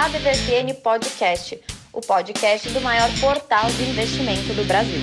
ADVFN 0.00 0.80
Podcast, 0.80 1.60
o 1.92 2.00
podcast 2.00 2.70
do 2.70 2.80
maior 2.80 3.10
portal 3.20 3.68
de 3.68 3.82
investimento 3.82 4.54
do 4.54 4.64
Brasil. 4.64 5.00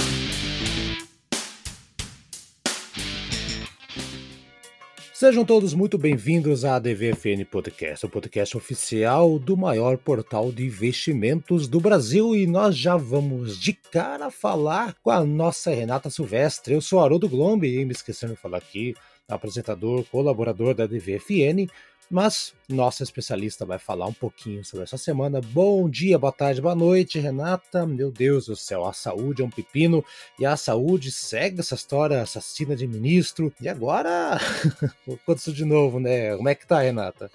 Sejam 5.14 5.44
todos 5.44 5.74
muito 5.74 5.98
bem-vindos 5.98 6.64
à 6.64 6.76
ADVFN 6.76 7.44
Podcast, 7.52 8.06
o 8.06 8.10
podcast 8.10 8.56
oficial 8.56 9.38
do 9.38 9.58
maior 9.58 9.98
portal 9.98 10.50
de 10.50 10.66
investimentos 10.66 11.68
do 11.68 11.82
Brasil. 11.82 12.34
E 12.34 12.48
nós 12.48 12.78
já 12.78 12.96
vamos 12.96 13.60
de 13.60 13.74
cara 13.74 14.32
falar 14.32 14.96
com 15.04 15.12
a 15.12 15.26
nossa 15.26 15.72
Renata 15.72 16.10
Silvestre. 16.10 16.74
Eu 16.74 16.80
sou 16.80 17.02
Haroldo 17.02 17.28
Glombe 17.28 17.68
e 17.68 17.84
me 17.84 17.92
esquecendo 17.92 18.34
de 18.34 18.40
falar 18.40 18.60
aqui, 18.60 18.96
apresentador, 19.28 20.06
colaborador 20.06 20.74
da 20.74 20.86
ADVFN. 20.86 21.68
Mas 22.10 22.54
nossa 22.70 23.04
especialista 23.04 23.66
vai 23.66 23.80
falar 23.80 24.06
um 24.06 24.14
pouquinho 24.14 24.64
sobre 24.64 24.84
essa 24.84 24.98
semana. 24.98 25.42
Bom 25.42 25.90
dia, 25.90 26.20
boa 26.20 26.32
tarde, 26.32 26.62
boa 26.62 26.76
noite, 26.76 27.20
Renata. 27.20 27.86
Meu 27.86 28.12
Deus 28.12 28.46
do 28.46 28.56
céu, 28.56 28.86
a 28.86 28.94
saúde 28.94 29.42
é 29.42 29.46
um 29.46 29.50
pepino 29.50 30.04
e 30.40 30.46
a 30.46 30.56
saúde 30.56 31.12
segue 31.12 31.60
essa 31.60 31.76
história 31.76 32.22
assassina 32.22 32.76
de 32.76 32.88
ministro. 32.88 33.52
E 33.60 33.68
agora, 33.68 34.38
aconteceu 35.24 35.54
de 35.54 35.66
novo, 35.66 36.00
né? 36.00 36.36
Como 36.36 36.50
é 36.50 36.56
que 36.56 36.68
tá, 36.68 36.80
Renata? 36.80 37.30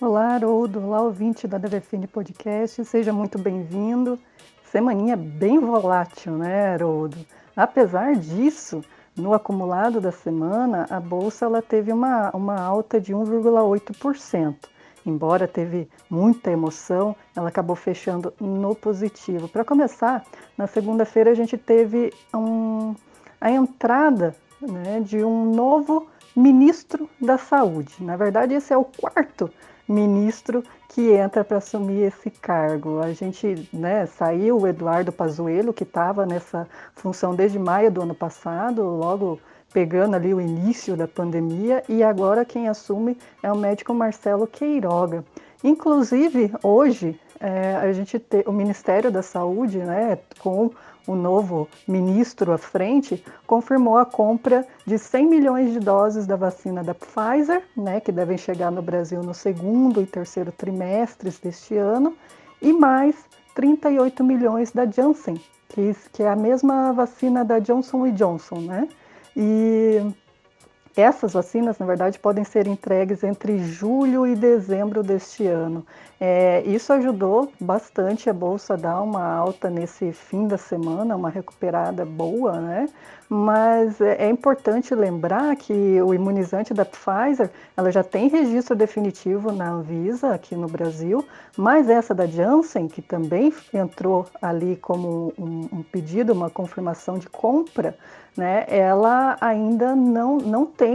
Olá, 0.00 0.34
Haroldo. 0.34 0.80
Olá, 0.80 1.00
ouvinte 1.00 1.46
da 1.46 1.58
DVFN 1.58 2.06
Podcast. 2.06 2.84
Seja 2.84 3.12
muito 3.12 3.38
bem-vindo. 3.38 4.18
Semaninha 4.64 5.16
bem 5.16 5.58
volátil, 5.58 6.36
né, 6.36 6.74
Haroldo? 6.74 7.16
Apesar 7.56 8.14
disso, 8.14 8.84
no 9.18 9.34
acumulado 9.34 10.00
da 10.00 10.12
semana, 10.12 10.86
a 10.88 11.00
bolsa 11.00 11.44
ela 11.44 11.60
teve 11.60 11.92
uma, 11.92 12.30
uma 12.30 12.60
alta 12.60 13.00
de 13.00 13.12
1,8%. 13.12 14.54
Embora 15.04 15.48
teve 15.48 15.88
muita 16.08 16.50
emoção, 16.50 17.16
ela 17.34 17.48
acabou 17.48 17.74
fechando 17.74 18.32
no 18.40 18.74
positivo. 18.74 19.48
Para 19.48 19.64
começar, 19.64 20.24
na 20.56 20.66
segunda-feira 20.66 21.30
a 21.30 21.34
gente 21.34 21.56
teve 21.56 22.12
um, 22.34 22.94
a 23.40 23.50
entrada 23.50 24.36
né, 24.60 25.00
de 25.00 25.24
um 25.24 25.52
novo 25.52 26.06
ministro 26.34 27.08
da 27.20 27.38
Saúde. 27.38 27.94
Na 28.00 28.16
verdade, 28.16 28.54
esse 28.54 28.72
é 28.72 28.76
o 28.76 28.84
quarto 28.84 29.50
ministro 29.88 30.62
que 30.88 31.12
entra 31.12 31.42
para 31.42 31.58
assumir 31.58 32.02
esse 32.02 32.30
cargo. 32.30 33.00
A 33.00 33.12
gente 33.12 33.68
né, 33.72 34.06
saiu 34.06 34.58
o 34.58 34.66
Eduardo 34.66 35.10
Pazuello, 35.10 35.72
que 35.72 35.84
estava 35.84 36.26
nessa 36.26 36.68
função 36.94 37.34
desde 37.34 37.58
maio 37.58 37.90
do 37.90 38.02
ano 38.02 38.14
passado, 38.14 38.82
logo 38.82 39.40
pegando 39.72 40.16
ali 40.16 40.32
o 40.32 40.40
início 40.40 40.96
da 40.96 41.06
pandemia, 41.06 41.82
e 41.88 42.02
agora 42.02 42.44
quem 42.44 42.68
assume 42.68 43.18
é 43.42 43.52
o 43.52 43.56
médico 43.56 43.92
Marcelo 43.94 44.46
Queiroga. 44.46 45.24
Inclusive, 45.62 46.52
hoje, 46.62 47.18
é, 47.40 47.76
a 47.76 47.92
gente 47.92 48.18
tem 48.18 48.42
o 48.46 48.52
Ministério 48.52 49.10
da 49.10 49.22
Saúde, 49.22 49.78
né, 49.78 50.18
com 50.38 50.70
o 51.08 51.16
novo 51.16 51.66
ministro 51.88 52.52
à 52.52 52.58
frente, 52.58 53.24
confirmou 53.46 53.96
a 53.96 54.04
compra 54.04 54.66
de 54.86 54.98
100 54.98 55.26
milhões 55.26 55.72
de 55.72 55.80
doses 55.80 56.26
da 56.26 56.36
vacina 56.36 56.84
da 56.84 56.94
Pfizer, 56.94 57.62
né, 57.74 57.98
que 57.98 58.12
devem 58.12 58.36
chegar 58.36 58.70
no 58.70 58.82
Brasil 58.82 59.22
no 59.22 59.32
segundo 59.32 60.02
e 60.02 60.06
terceiro 60.06 60.52
trimestres 60.52 61.38
deste 61.38 61.76
ano, 61.76 62.14
e 62.60 62.72
mais 62.74 63.16
38 63.54 64.22
milhões 64.22 64.70
da 64.70 64.84
Janssen, 64.84 65.40
que, 65.70 65.96
que 66.12 66.22
é 66.22 66.28
a 66.28 66.36
mesma 66.36 66.92
vacina 66.92 67.42
da 67.42 67.58
Johnson 67.58 68.10
Johnson, 68.12 68.60
né? 68.60 68.88
E 69.36 70.02
essas 70.96 71.32
vacinas, 71.32 71.78
na 71.78 71.86
verdade, 71.86 72.18
podem 72.18 72.44
ser 72.44 72.66
entregues 72.66 73.22
entre 73.22 73.58
julho 73.58 74.26
e 74.26 74.34
dezembro 74.34 75.02
deste 75.02 75.46
ano. 75.46 75.84
É, 76.20 76.62
isso 76.66 76.92
ajudou 76.92 77.52
bastante 77.60 78.28
a 78.28 78.32
bolsa 78.32 78.74
a 78.74 78.76
dar 78.76 79.00
uma 79.02 79.24
alta 79.24 79.70
nesse 79.70 80.12
fim 80.12 80.48
da 80.48 80.58
semana, 80.58 81.14
uma 81.14 81.30
recuperada 81.30 82.04
boa, 82.04 82.60
né? 82.60 82.88
Mas 83.28 84.00
é, 84.00 84.24
é 84.24 84.28
importante 84.28 84.94
lembrar 84.94 85.54
que 85.54 86.00
o 86.00 86.12
imunizante 86.12 86.74
da 86.74 86.84
Pfizer, 86.84 87.50
ela 87.76 87.92
já 87.92 88.02
tem 88.02 88.28
registro 88.28 88.74
definitivo 88.74 89.52
na 89.52 89.68
Anvisa 89.70 90.34
aqui 90.34 90.56
no 90.56 90.66
Brasil, 90.66 91.24
mas 91.56 91.88
essa 91.88 92.14
da 92.14 92.26
Janssen, 92.26 92.88
que 92.88 93.02
também 93.02 93.52
entrou 93.72 94.26
ali 94.40 94.76
como 94.76 95.32
um, 95.38 95.68
um 95.72 95.82
pedido, 95.82 96.32
uma 96.32 96.50
confirmação 96.50 97.18
de 97.18 97.28
compra, 97.28 97.96
né? 98.36 98.64
Ela 98.68 99.36
ainda 99.40 99.94
não, 99.94 100.38
não 100.38 100.64
tem 100.64 100.87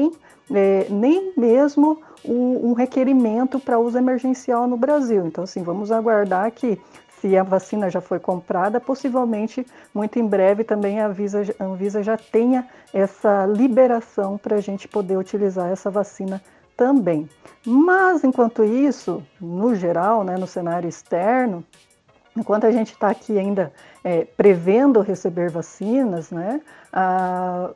é, 0.51 0.87
nem 0.89 1.33
mesmo 1.37 2.01
um, 2.23 2.69
um 2.69 2.73
requerimento 2.73 3.59
para 3.59 3.79
uso 3.79 3.97
emergencial 3.97 4.67
no 4.67 4.77
Brasil. 4.77 5.25
Então, 5.25 5.43
assim, 5.43 5.63
vamos 5.63 5.91
aguardar 5.91 6.51
que 6.51 6.79
se 7.19 7.37
a 7.37 7.43
vacina 7.43 7.89
já 7.89 8.01
foi 8.01 8.19
comprada, 8.19 8.81
possivelmente 8.81 9.65
muito 9.93 10.19
em 10.19 10.27
breve 10.27 10.65
também 10.65 10.99
a 10.99 11.07
Anvisa, 11.07 11.41
a 11.57 11.63
Anvisa 11.63 12.03
já 12.03 12.17
tenha 12.17 12.67
essa 12.93 13.45
liberação 13.45 14.37
para 14.37 14.57
a 14.57 14.61
gente 14.61 14.89
poder 14.89 15.17
utilizar 15.17 15.71
essa 15.71 15.89
vacina 15.89 16.41
também. 16.75 17.29
Mas 17.65 18.25
enquanto 18.25 18.63
isso, 18.63 19.23
no 19.39 19.73
geral, 19.73 20.25
né, 20.25 20.35
no 20.37 20.45
cenário 20.45 20.89
externo, 20.89 21.63
enquanto 22.35 22.65
a 22.65 22.71
gente 22.71 22.93
está 22.93 23.09
aqui 23.09 23.37
ainda 23.37 23.71
é, 24.03 24.25
prevendo 24.25 24.99
receber 25.01 25.49
vacinas, 25.49 26.31
né, 26.31 26.61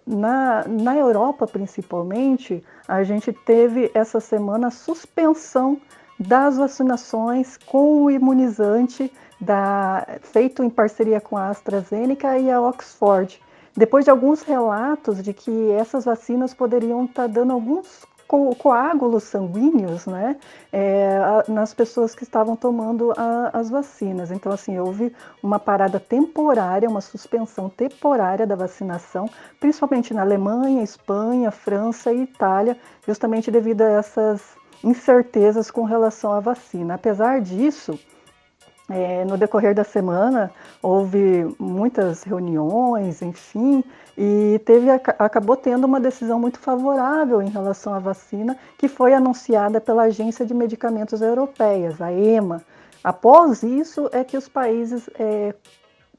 na, 0.06 0.66
na 0.68 0.95
Europa 0.95 1.47
principalmente, 1.47 2.63
a 2.88 3.03
gente 3.03 3.34
teve 3.34 3.91
essa 3.94 4.19
semana 4.19 4.69
suspensão 4.69 5.79
das 6.19 6.57
vacinações 6.57 7.57
com 7.57 8.03
o 8.03 8.12
imunizante 8.12 9.12
da, 9.40 10.06
feito 10.22 10.63
em 10.63 10.69
parceria 10.69 11.22
com 11.22 11.38
a 11.38 11.50
AstraZeneca 11.50 12.38
e 12.38 12.50
a 12.50 12.59
Oxford. 12.59 13.39
Depois 13.75 14.03
de 14.03 14.09
alguns 14.09 14.41
relatos 14.41 15.22
de 15.22 15.34
que 15.34 15.72
essas 15.72 16.06
vacinas 16.06 16.53
poderiam 16.53 17.06
estar 17.06 17.24
tá 17.24 17.28
dando 17.28 17.53
alguns 17.53 18.06
co 18.28 18.54
coágulos 18.56 19.24
sanguíneos 19.24 20.06
né, 20.06 20.36
é, 20.72 21.18
nas 21.48 21.74
pessoas 21.74 22.14
que 22.14 22.24
estavam 22.24 22.56
tomando 22.56 23.14
a, 23.16 23.52
as 23.54 23.70
vacinas. 23.70 24.32
Então, 24.32 24.52
assim, 24.52 24.78
houve 24.78 25.14
uma 25.42 25.60
parada 25.60 26.00
temporária, 26.00 26.90
uma 26.90 27.02
suspensão 27.02 27.70
temporária 27.70 28.46
da 28.46 28.56
vacinação, 28.56 29.30
principalmente 29.60 30.14
na 30.14 30.22
Alemanha, 30.22 30.84
Espanha, 30.84 31.52
França 31.52 32.12
e 32.12 32.24
Itália, 32.24 32.78
justamente 33.06 33.50
devido 33.50 33.82
a 33.82 33.92
essas 33.92 34.42
incertezas 34.84 35.72
com 35.72 35.84
relação 35.84 36.32
à 36.34 36.40
vacina. 36.40 36.96
Apesar 36.96 37.42
disso, 37.42 37.98
é, 38.90 39.25
no 39.25 39.38
decorrer 39.38 39.75
da 39.75 39.84
semana 39.84 40.52
houve 40.81 41.53
muitas 41.59 42.24
reuniões, 42.24 43.22
enfim, 43.22 43.84
e 44.18 44.59
teve, 44.66 44.90
acabou 44.90 45.56
tendo 45.58 45.86
uma 45.86 46.00
decisão 46.00 46.40
muito 46.40 46.58
favorável 46.59 47.42
em 47.42 47.50
relação 47.50 47.94
à 47.94 48.00
vacina, 48.00 48.58
que 48.78 48.88
foi 48.88 49.14
anunciada 49.14 49.81
pela 49.81 50.03
Agência 50.03 50.46
de 50.46 50.53
Medicamentos 50.53 51.22
Europeias, 51.22 52.02
a 52.02 52.12
EMA. 52.12 52.64
Após 53.03 53.62
isso, 53.62 54.09
é 54.12 54.24
que 54.24 54.38
os 54.38 54.48
países 54.48 55.09
é, 55.19 55.54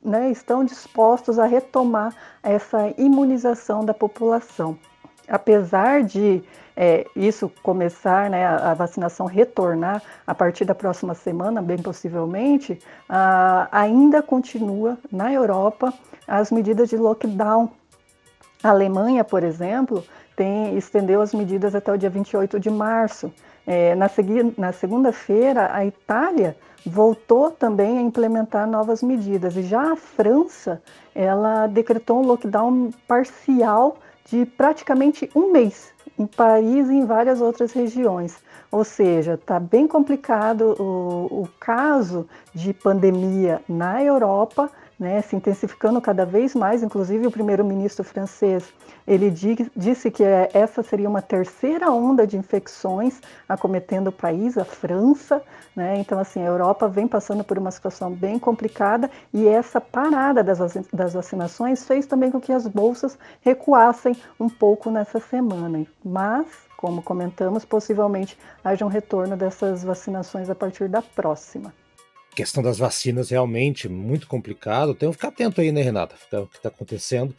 né, 0.03 0.31
estão 0.31 0.63
dispostos 0.63 1.39
a 1.39 1.47
retomar 1.47 2.15
essa 2.43 2.93
imunização 2.97 3.85
da 3.85 3.95
população. 3.95 4.79
Apesar 5.27 6.03
de 6.03 6.43
é, 6.81 7.05
isso 7.17 7.51
começar, 7.61 8.31
né, 8.31 8.47
a, 8.47 8.73
vacinação 8.73 9.27
retornar 9.27 10.01
a 10.25 10.33
partir 10.33 10.65
da 10.65 10.77
próxima 10.77 11.13
semana, 11.13 11.61
bem 11.61 11.77
possivelmente, 11.77 12.79
ainda 13.73 14.23
continua 14.23 14.97
na 15.11 15.33
Europa 15.33 15.93
as 16.27 16.53
medidas 16.53 16.89
de 16.89 16.97
lockdown. 16.97 17.69
A 18.63 18.69
Alemanha, 18.69 19.25
por 19.25 19.43
exemplo, 19.43 20.05
tem, 20.37 20.79
estendeu 20.79 21.21
as 21.21 21.35
medidas 21.35 21.75
até 21.75 21.93
o 21.93 21.99
dia 21.99 22.11
28 22.11 22.61
de 22.61 22.71
março. 22.71 23.33
É, 23.67 23.97
na, 23.97 24.09
na 24.57 24.73
segunda-feira, 24.73 25.71
a 25.75 25.85
Itália 25.85 26.57
voltou 26.87 27.51
também 27.51 27.99
a 27.99 28.03
implementar 28.03 28.69
novas 28.69 29.03
medidas. 29.03 29.57
E 29.57 29.63
já 29.63 29.93
a 29.93 29.97
França, 29.97 30.81
ela 31.13 31.67
decretou 31.67 32.23
um 32.23 32.27
lockdown 32.27 32.91
parcial 33.09 33.97
de 34.27 34.47
praticamente 34.47 35.29
um 35.35 35.51
mês 35.51 35.98
em 36.19 36.27
Paris 36.27 36.89
e 36.89 36.95
em 36.95 37.07
várias 37.07 37.41
outras 37.41 37.73
regiões. 37.73 38.37
Ou 38.71 38.85
seja, 38.85 39.35
está 39.35 39.59
bem 39.59 39.87
complicado 39.87 40.75
o, 40.79 41.43
o 41.43 41.49
caso 41.59 42.29
de 42.55 42.75
pandemia 42.75 43.63
na 43.69 44.03
Europa 44.03 44.71
né, 44.99 45.23
se 45.23 45.37
intensificando 45.37 46.01
cada 46.01 46.27
vez 46.27 46.55
mais. 46.55 46.83
Inclusive, 46.83 47.27
o 47.27 47.31
primeiro-ministro 47.31 48.05
francês 48.05 48.73
ele 49.07 49.31
disse 49.31 50.11
que 50.11 50.25
é, 50.25 50.51
essa 50.53 50.83
seria 50.83 51.09
uma 51.09 51.23
terceira 51.23 51.91
onda 51.91 52.27
de 52.27 52.37
infecções 52.37 53.21
acometendo 53.49 54.09
o 54.09 54.13
país, 54.13 54.59
a 54.59 54.65
França. 54.65 55.43
Né? 55.75 55.99
Então, 55.99 56.19
assim, 56.19 56.43
a 56.43 56.47
Europa 56.47 56.89
vem 56.89 57.07
passando 57.07 57.45
por 57.45 57.57
uma 57.57 57.71
situação 57.71 58.11
bem 58.13 58.39
complicada 58.39 59.11
e 59.33 59.47
essa 59.47 59.81
parada 59.81 60.43
das, 60.43 60.59
das 60.93 61.15
vacinações 61.15 61.87
fez 61.87 62.07
também 62.07 62.31
com 62.31 62.41
que 62.41 62.53
as 62.53 62.67
bolsas 62.67 63.19
recuassem 63.41 64.17
um 64.39 64.49
pouco 64.49 64.91
nessa 64.91 65.21
semana. 65.21 65.87
Mas, 66.05 66.47
como 66.77 67.03
comentamos, 67.03 67.65
possivelmente 67.65 68.39
haja 68.63 68.85
um 68.85 68.89
retorno 68.89 69.37
dessas 69.37 69.85
vacinações 69.85 70.51
a 70.51 70.55
partir 70.55 70.89
da 70.89 71.01
próxima. 71.01 71.73
Questão 72.39 72.63
das 72.63 72.79
vacinas 72.79 73.31
realmente 73.31 73.89
muito 73.89 74.29
complicado. 74.29 74.95
Tem 74.95 75.09
que 75.09 75.17
ficar 75.17 75.29
atento 75.29 75.61
aí, 75.61 75.73
né, 75.73 75.83
Renata? 75.83 76.17
Ficar 76.17 76.43
o 76.43 76.47
que 76.47 76.57
está 76.57 76.69
acontecendo. 76.69 77.35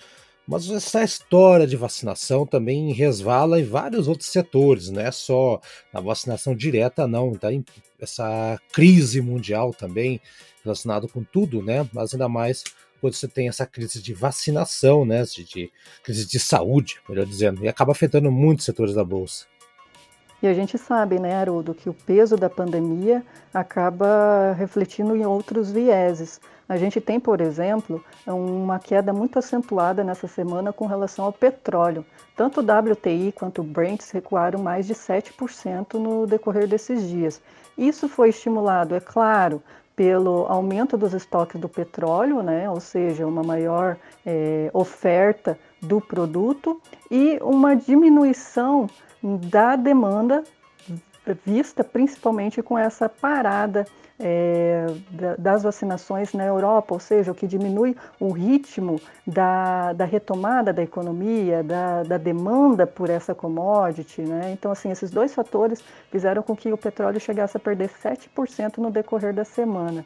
Mas 0.46 0.70
essa 0.70 1.02
história 1.02 1.66
de 1.66 1.78
vacinação 1.78 2.46
também 2.46 2.92
resvala 2.92 3.62
em 3.62 3.64
vários 3.64 4.10
outros 4.10 4.30
setores, 4.30 4.90
não 4.90 5.02
é 5.02 5.12
só 5.12 5.62
na 5.94 6.02
vacinação 6.02 6.54
direta, 6.54 7.08
não. 7.08 7.34
Tá 7.34 7.48
essa 7.98 8.60
crise 8.74 9.22
mundial 9.22 9.74
também 9.74 10.20
relacionado 10.64 11.08
com 11.08 11.24
tudo, 11.24 11.64
né? 11.64 11.88
Mas 11.94 12.14
ainda 12.14 12.28
mais 12.28 12.66
quando 13.00 13.14
você 13.14 13.28
tem 13.28 13.48
essa 13.48 13.66
crise 13.66 14.02
de 14.02 14.14
vacinação, 14.14 15.06
né? 15.06 15.24
De, 15.24 15.46
de 15.46 15.72
crise 16.04 16.26
de 16.26 16.40
saúde, 16.40 17.00
melhor 17.08 17.26
dizendo, 17.26 17.64
e 17.64 17.70
acaba 17.70 17.94
afetando 17.94 18.30
muitos 18.30 18.66
setores 18.66 18.96
da 18.96 19.04
bolsa. 19.06 19.46
E 20.42 20.48
a 20.48 20.54
gente 20.54 20.78
sabe, 20.78 21.20
né, 21.20 21.36
Haroldo, 21.36 21.74
que 21.74 21.90
o 21.90 21.94
peso 21.94 22.38
da 22.38 22.50
pandemia 22.50 23.24
acaba 23.54 24.54
refletindo 24.58 25.16
em 25.16 25.26
outros 25.26 25.72
vieses. 25.72 26.40
A 26.68 26.78
gente 26.78 27.02
tem, 27.02 27.20
por 27.20 27.42
exemplo, 27.42 28.04
uma 28.26 28.80
queda 28.80 29.12
muito 29.12 29.38
acentuada 29.40 30.04
nessa 30.04 30.28
semana 30.28 30.72
com 30.72 30.86
relação 30.86 31.26
ao 31.26 31.34
petróleo. 31.34 32.06
Tanto 32.38 32.62
o 32.62 32.64
WTI 32.64 33.34
quanto 33.34 33.62
o 33.62 33.64
Brent 33.64 34.02
recuaram 34.14 34.62
mais 34.62 34.86
de 34.86 34.94
7% 34.94 35.96
no 35.96 36.26
decorrer 36.26 36.68
desses 36.68 37.08
dias. 37.10 37.42
Isso 37.78 38.08
foi 38.08 38.30
estimulado, 38.30 38.96
é 38.96 39.00
claro, 39.00 39.62
pelo 39.96 40.46
aumento 40.48 40.96
dos 40.96 41.14
estoques 41.14 41.60
do 41.60 41.68
petróleo, 41.68 42.42
né, 42.42 42.70
ou 42.70 42.80
seja, 42.80 43.28
uma 43.28 43.44
maior 43.44 43.98
é, 44.26 44.70
oferta 44.72 45.60
do 45.82 46.00
produto 46.00 46.80
e 47.12 47.38
uma 47.42 47.76
diminuição 47.76 48.88
da 49.24 49.76
demanda 49.76 50.44
vista 51.46 51.84
principalmente 51.84 52.62
com 52.62 52.78
essa 52.78 53.08
parada 53.08 53.86
é, 54.20 54.86
das 55.38 55.64
vacinações 55.64 56.34
na 56.34 56.44
Europa, 56.44 56.94
ou 56.94 57.00
seja, 57.00 57.32
o 57.32 57.36
que 57.36 57.48
diminui 57.48 57.96
o 58.20 58.32
ritmo 58.32 59.00
da, 59.26 59.94
da 59.94 60.04
retomada 60.04 60.74
da 60.74 60.84
economia, 60.84 61.64
da, 61.64 62.04
da, 62.04 62.18
demanda 62.18 62.86
por 62.86 63.10
essa 63.10 63.34
commodity. 63.34 64.22
Né? 64.22 64.52
Então, 64.52 64.72
assim, 64.72 64.92
esses 64.92 65.10
dois 65.10 65.34
fatores 65.34 65.82
fizeram 66.12 66.44
com 66.44 66.56
que 66.56 66.72
o 66.72 66.78
petróleo 66.78 67.20
chegasse 67.20 67.56
a 67.56 67.60
perder 67.60 67.90
7% 67.90 68.78
no 68.78 68.92
decorrer 68.92 69.34
da 69.34 69.46
semana. 69.46 70.06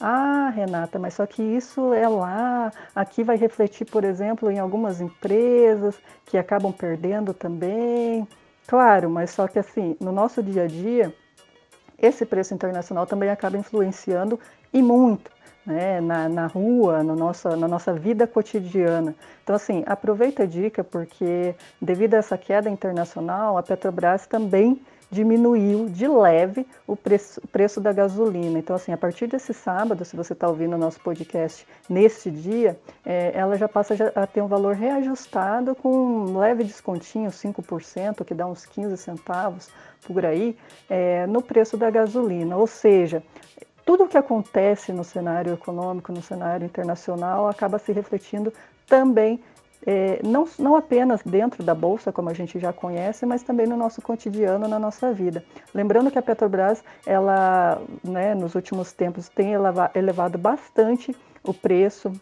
Ah, 0.00 0.50
Renata, 0.52 0.98
mas 0.98 1.14
só 1.14 1.24
que 1.24 1.40
isso 1.40 1.94
é 1.94 2.08
lá, 2.08 2.72
aqui 2.92 3.22
vai 3.22 3.36
refletir, 3.36 3.84
por 3.84 4.02
exemplo, 4.02 4.50
em 4.50 4.58
algumas 4.58 5.00
empresas 5.00 5.96
que 6.26 6.36
acabam 6.36 6.72
perdendo 6.72 7.32
também. 7.32 8.26
Claro, 8.66 9.10
mas 9.10 9.30
só 9.30 9.46
que 9.48 9.58
assim, 9.58 9.96
no 10.00 10.12
nosso 10.12 10.42
dia 10.42 10.64
a 10.64 10.66
dia, 10.66 11.12
esse 11.98 12.26
preço 12.26 12.52
internacional 12.54 13.06
também 13.06 13.30
acaba 13.30 13.56
influenciando 13.56 14.38
e 14.72 14.82
muito. 14.82 15.30
Né, 15.64 16.00
na, 16.00 16.28
na 16.28 16.46
rua, 16.48 17.04
no 17.04 17.14
nossa, 17.14 17.54
na 17.54 17.68
nossa 17.68 17.92
vida 17.92 18.26
cotidiana. 18.26 19.14
Então, 19.44 19.54
assim, 19.54 19.84
aproveita 19.86 20.42
a 20.42 20.46
dica, 20.46 20.82
porque 20.82 21.54
devido 21.80 22.14
a 22.14 22.16
essa 22.16 22.36
queda 22.36 22.68
internacional, 22.68 23.56
a 23.56 23.62
Petrobras 23.62 24.26
também 24.26 24.80
diminuiu 25.12 25.90
de 25.90 26.08
leve 26.08 26.66
o 26.86 26.96
preço, 26.96 27.38
o 27.44 27.46
preço 27.46 27.80
da 27.80 27.92
gasolina. 27.92 28.58
Então, 28.58 28.74
assim, 28.74 28.92
a 28.92 28.96
partir 28.96 29.26
desse 29.26 29.52
sábado, 29.52 30.06
se 30.06 30.16
você 30.16 30.32
está 30.32 30.48
ouvindo 30.48 30.74
o 30.74 30.78
nosso 30.78 30.98
podcast 31.00 31.66
nesse 31.88 32.30
dia, 32.30 32.80
é, 33.04 33.30
ela 33.34 33.58
já 33.58 33.68
passa 33.68 33.94
a 34.14 34.26
ter 34.26 34.40
um 34.40 34.46
valor 34.46 34.74
reajustado 34.74 35.74
com 35.74 35.90
um 35.94 36.38
leve 36.38 36.64
descontinho, 36.64 37.30
5%, 37.30 38.24
que 38.24 38.32
dá 38.32 38.46
uns 38.46 38.64
15 38.64 38.96
centavos 38.96 39.68
por 40.06 40.24
aí, 40.24 40.56
é, 40.88 41.26
no 41.26 41.42
preço 41.42 41.76
da 41.76 41.90
gasolina. 41.90 42.56
Ou 42.56 42.66
seja, 42.66 43.22
tudo 43.84 44.04
o 44.04 44.08
que 44.08 44.16
acontece 44.16 44.92
no 44.94 45.04
cenário 45.04 45.52
econômico, 45.52 46.10
no 46.10 46.22
cenário 46.22 46.64
internacional, 46.64 47.46
acaba 47.48 47.78
se 47.78 47.92
refletindo 47.92 48.50
também 48.86 49.42
é, 49.86 50.20
não, 50.24 50.46
não 50.58 50.76
apenas 50.76 51.22
dentro 51.22 51.62
da 51.62 51.74
bolsa, 51.74 52.12
como 52.12 52.28
a 52.28 52.34
gente 52.34 52.58
já 52.58 52.72
conhece, 52.72 53.26
mas 53.26 53.42
também 53.42 53.66
no 53.66 53.76
nosso 53.76 54.00
cotidiano, 54.00 54.68
na 54.68 54.78
nossa 54.78 55.12
vida. 55.12 55.44
Lembrando 55.74 56.10
que 56.10 56.18
a 56.18 56.22
Petrobras, 56.22 56.82
ela, 57.06 57.80
né, 58.02 58.34
nos 58.34 58.54
últimos 58.54 58.92
tempos, 58.92 59.28
tem 59.28 59.52
elevado 59.94 60.38
bastante 60.38 61.14
o 61.44 61.52
preço 61.52 62.12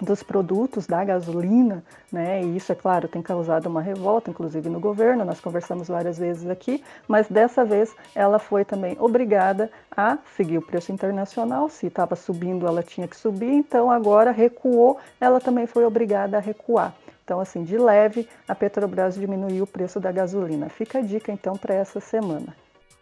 dos 0.00 0.22
produtos 0.22 0.86
da 0.86 1.04
gasolina, 1.04 1.82
né? 2.12 2.42
E 2.42 2.56
isso, 2.56 2.72
é 2.72 2.74
claro, 2.74 3.08
tem 3.08 3.22
causado 3.22 3.66
uma 3.66 3.80
revolta, 3.80 4.30
inclusive 4.30 4.68
no 4.68 4.80
governo. 4.80 5.24
Nós 5.24 5.40
conversamos 5.40 5.88
várias 5.88 6.18
vezes 6.18 6.48
aqui, 6.48 6.82
mas 7.08 7.28
dessa 7.28 7.64
vez 7.64 7.94
ela 8.14 8.38
foi 8.38 8.64
também 8.64 8.96
obrigada 9.00 9.70
a 9.96 10.18
seguir 10.36 10.58
o 10.58 10.62
preço 10.62 10.92
internacional. 10.92 11.68
Se 11.68 11.86
estava 11.86 12.16
subindo, 12.16 12.66
ela 12.66 12.82
tinha 12.82 13.08
que 13.08 13.16
subir. 13.16 13.52
Então 13.52 13.90
agora 13.90 14.30
recuou, 14.30 14.98
ela 15.20 15.40
também 15.40 15.66
foi 15.66 15.84
obrigada 15.84 16.36
a 16.36 16.40
recuar. 16.40 16.94
Então, 17.24 17.40
assim, 17.40 17.64
de 17.64 17.76
leve, 17.76 18.28
a 18.46 18.54
Petrobras 18.54 19.16
diminuiu 19.16 19.64
o 19.64 19.66
preço 19.66 19.98
da 19.98 20.12
gasolina. 20.12 20.68
Fica 20.68 20.98
a 20.98 21.02
dica 21.02 21.32
então 21.32 21.56
para 21.56 21.74
essa 21.74 21.98
semana. 21.98 22.54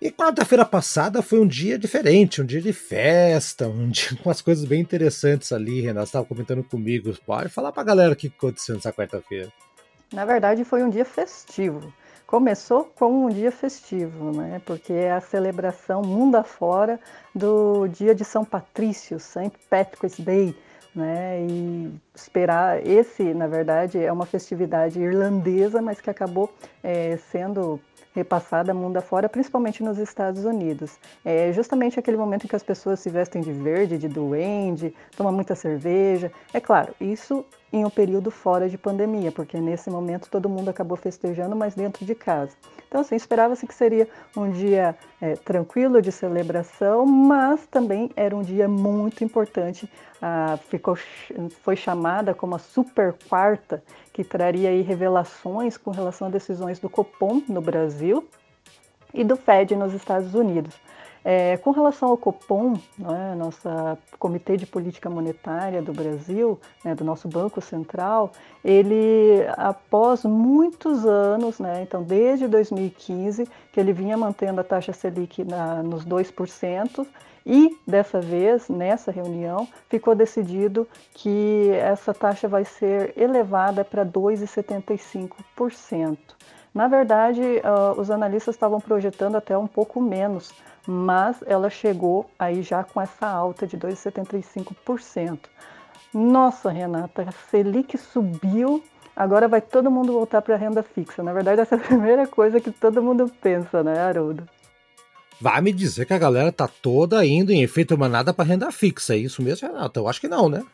E 0.04 0.10
quarta-feira 0.10 0.66
passada 0.66 1.22
foi 1.22 1.40
um 1.40 1.46
dia 1.46 1.78
diferente, 1.78 2.42
um 2.42 2.44
dia 2.44 2.60
de 2.60 2.74
festa, 2.74 3.66
um 3.66 3.88
dia 3.88 4.10
com 4.22 4.28
as 4.28 4.42
coisas 4.42 4.66
bem 4.66 4.82
interessantes 4.82 5.50
ali. 5.50 5.80
Renato 5.80 6.04
estava 6.04 6.26
comentando 6.26 6.62
comigo. 6.62 7.10
Pode 7.24 7.48
falar 7.48 7.72
para 7.72 7.80
a 7.80 7.86
galera 7.86 8.12
o 8.12 8.16
que 8.16 8.26
aconteceu 8.26 8.74
nessa 8.74 8.92
quarta-feira. 8.92 9.50
Na 10.12 10.26
verdade, 10.26 10.62
foi 10.62 10.82
um 10.82 10.90
dia 10.90 11.06
festivo. 11.06 11.90
Começou 12.26 12.84
com 12.84 13.24
um 13.24 13.30
dia 13.30 13.50
festivo, 13.50 14.30
né? 14.30 14.60
Porque 14.66 14.92
é 14.92 15.10
a 15.10 15.22
celebração 15.22 16.02
mundo 16.02 16.36
afora 16.36 17.00
do 17.34 17.88
dia 17.88 18.14
de 18.14 18.26
São 18.26 18.44
Patrício, 18.44 19.18
St. 19.18 19.52
Patrick's 19.70 20.20
Day, 20.20 20.54
né? 20.94 21.40
E 21.48 21.90
esperar 22.14 22.86
esse, 22.86 23.32
na 23.32 23.46
verdade, 23.46 23.98
é 23.98 24.12
uma 24.12 24.26
festividade 24.26 25.00
irlandesa, 25.00 25.80
mas 25.80 25.98
que 25.98 26.10
acabou 26.10 26.52
é, 26.82 27.16
sendo 27.32 27.80
repassada 28.14 28.72
mundo 28.72 28.96
afora, 28.96 29.28
principalmente 29.28 29.82
nos 29.82 29.98
Estados 29.98 30.44
Unidos. 30.44 30.98
É 31.24 31.52
justamente 31.52 31.98
aquele 31.98 32.16
momento 32.16 32.44
em 32.44 32.48
que 32.48 32.56
as 32.56 32.62
pessoas 32.62 33.00
se 33.00 33.10
vestem 33.10 33.42
de 33.42 33.52
verde, 33.52 33.98
de 33.98 34.08
duende, 34.08 34.94
tomam 35.16 35.32
muita 35.32 35.54
cerveja. 35.54 36.30
É 36.52 36.60
claro, 36.60 36.94
isso 37.00 37.44
em 37.72 37.84
um 37.84 37.90
período 37.90 38.30
fora 38.30 38.68
de 38.68 38.78
pandemia, 38.78 39.32
porque 39.32 39.58
nesse 39.58 39.90
momento 39.90 40.30
todo 40.30 40.48
mundo 40.48 40.68
acabou 40.68 40.96
festejando, 40.96 41.56
mas 41.56 41.74
dentro 41.74 42.04
de 42.04 42.14
casa. 42.14 42.52
Então, 42.86 43.00
assim, 43.00 43.16
esperava-se 43.16 43.66
que 43.66 43.74
seria 43.74 44.08
um 44.36 44.48
dia 44.48 44.94
é, 45.20 45.34
tranquilo 45.34 46.00
de 46.00 46.12
celebração, 46.12 47.04
mas 47.04 47.66
também 47.66 48.12
era 48.14 48.36
um 48.36 48.42
dia 48.42 48.68
muito 48.68 49.24
importante. 49.24 49.90
Ficou, 50.68 50.96
foi 51.62 51.76
chamada 51.76 52.34
como 52.34 52.54
a 52.54 52.58
super 52.58 53.14
quarta, 53.28 53.82
que 54.12 54.24
traria 54.24 54.70
aí 54.70 54.80
revelações 54.80 55.76
com 55.76 55.90
relação 55.90 56.28
a 56.28 56.30
decisões 56.30 56.78
do 56.78 56.88
Copom 56.88 57.42
no 57.48 57.60
Brasil 57.60 58.26
e 59.12 59.22
do 59.22 59.36
Fed 59.36 59.76
nos 59.76 59.92
Estados 59.92 60.34
Unidos. 60.34 60.74
É, 61.26 61.56
com 61.56 61.70
relação 61.70 62.10
ao 62.10 62.18
Copom, 62.18 62.74
né, 62.98 63.34
nossa 63.34 63.96
Comitê 64.18 64.58
de 64.58 64.66
Política 64.66 65.08
Monetária 65.08 65.80
do 65.80 65.90
Brasil, 65.90 66.60
né, 66.84 66.94
do 66.94 67.02
nosso 67.02 67.28
Banco 67.28 67.62
Central, 67.62 68.30
ele, 68.62 69.46
após 69.56 70.22
muitos 70.22 71.06
anos, 71.06 71.58
né, 71.58 71.82
então 71.82 72.02
desde 72.02 72.46
2015, 72.46 73.48
que 73.72 73.80
ele 73.80 73.94
vinha 73.94 74.18
mantendo 74.18 74.60
a 74.60 74.64
taxa 74.64 74.92
Selic 74.92 75.42
na, 75.44 75.82
nos 75.82 76.04
2%, 76.04 77.06
e 77.46 77.78
dessa 77.86 78.20
vez, 78.20 78.68
nessa 78.68 79.12
reunião, 79.12 79.68
ficou 79.88 80.14
decidido 80.14 80.86
que 81.12 81.70
essa 81.72 82.14
taxa 82.14 82.48
vai 82.48 82.64
ser 82.64 83.12
elevada 83.16 83.84
para 83.84 84.04
2,75%. 84.04 86.18
Na 86.74 86.88
verdade, 86.88 87.42
uh, 87.42 88.00
os 88.00 88.10
analistas 88.10 88.54
estavam 88.54 88.80
projetando 88.80 89.36
até 89.36 89.56
um 89.56 89.66
pouco 89.66 90.00
menos, 90.00 90.52
mas 90.86 91.36
ela 91.46 91.70
chegou 91.70 92.26
aí 92.38 92.62
já 92.62 92.82
com 92.82 93.00
essa 93.00 93.28
alta 93.28 93.66
de 93.66 93.76
2,75%. 93.76 95.38
Nossa, 96.12 96.70
Renata, 96.70 97.26
a 97.28 97.32
Selic 97.50 97.98
subiu, 97.98 98.82
agora 99.14 99.48
vai 99.48 99.60
todo 99.60 99.90
mundo 99.90 100.12
voltar 100.12 100.42
para 100.42 100.54
a 100.54 100.58
renda 100.58 100.82
fixa. 100.82 101.22
Na 101.22 101.32
verdade, 101.32 101.60
essa 101.60 101.74
é 101.74 101.78
a 101.78 101.80
primeira 101.80 102.26
coisa 102.26 102.60
que 102.60 102.72
todo 102.72 103.02
mundo 103.02 103.30
pensa, 103.40 103.82
né, 103.82 104.00
Haroldo? 104.00 104.48
Vai 105.40 105.60
me 105.60 105.72
dizer 105.72 106.06
que 106.06 106.14
a 106.14 106.18
galera 106.18 106.52
tá 106.52 106.68
toda 106.68 107.24
indo 107.26 107.52
em 107.52 107.62
efeito 107.62 107.98
manada 107.98 108.32
para 108.32 108.44
renda 108.44 108.70
fixa, 108.70 109.14
é 109.14 109.18
isso 109.18 109.42
mesmo, 109.42 109.68
Renata? 109.68 110.00
Eu 110.00 110.08
acho 110.08 110.20
que 110.20 110.28
não, 110.28 110.48
né? 110.48 110.64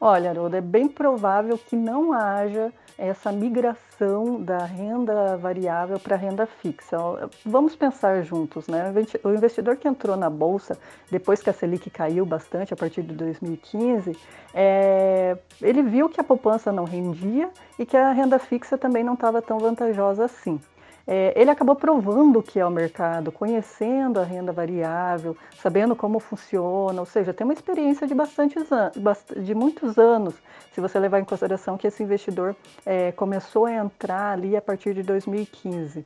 Olha, 0.00 0.30
Haroldo, 0.30 0.56
é 0.56 0.60
bem 0.60 0.88
provável 0.88 1.56
que 1.58 1.74
não 1.74 2.12
haja 2.12 2.70
essa 2.98 3.30
migração 3.30 4.40
da 4.42 4.58
renda 4.58 5.36
variável 5.36 5.98
para 5.98 6.16
renda 6.16 6.46
fixa. 6.46 6.96
Vamos 7.44 7.74
pensar 7.76 8.22
juntos, 8.22 8.66
né? 8.68 8.92
O 9.22 9.30
investidor 9.30 9.76
que 9.76 9.88
entrou 9.88 10.16
na 10.16 10.30
bolsa 10.30 10.78
depois 11.10 11.42
que 11.42 11.50
a 11.50 11.52
Selic 11.52 11.90
caiu 11.90 12.24
bastante 12.26 12.72
a 12.72 12.76
partir 12.76 13.02
de 13.02 13.14
2015, 13.14 14.16
é, 14.54 15.36
ele 15.60 15.82
viu 15.82 16.08
que 16.08 16.20
a 16.20 16.24
poupança 16.24 16.72
não 16.72 16.84
rendia 16.84 17.50
e 17.78 17.84
que 17.84 17.96
a 17.96 18.12
renda 18.12 18.38
fixa 18.38 18.78
também 18.78 19.04
não 19.04 19.14
estava 19.14 19.40
tão 19.42 19.58
vantajosa 19.58 20.24
assim. 20.24 20.60
É, 21.06 21.32
ele 21.36 21.50
acabou 21.50 21.76
provando 21.76 22.40
o 22.40 22.42
que 22.42 22.58
é 22.58 22.66
o 22.66 22.70
mercado, 22.70 23.30
conhecendo 23.30 24.18
a 24.18 24.24
renda 24.24 24.52
variável, 24.52 25.36
sabendo 25.62 25.94
como 25.94 26.18
funciona, 26.18 26.98
ou 27.00 27.06
seja, 27.06 27.32
tem 27.32 27.44
uma 27.44 27.54
experiência 27.54 28.06
de 28.06 28.14
bastantes 28.14 28.70
anos, 28.72 28.96
de 29.36 29.54
muitos 29.54 29.98
anos, 29.98 30.34
se 30.72 30.80
você 30.80 30.98
levar 30.98 31.20
em 31.20 31.24
consideração 31.24 31.78
que 31.78 31.86
esse 31.86 32.02
investidor 32.02 32.56
é, 32.84 33.12
começou 33.12 33.66
a 33.66 33.72
entrar 33.72 34.32
ali 34.32 34.56
a 34.56 34.60
partir 34.60 34.94
de 34.94 35.02
2015. 35.02 36.04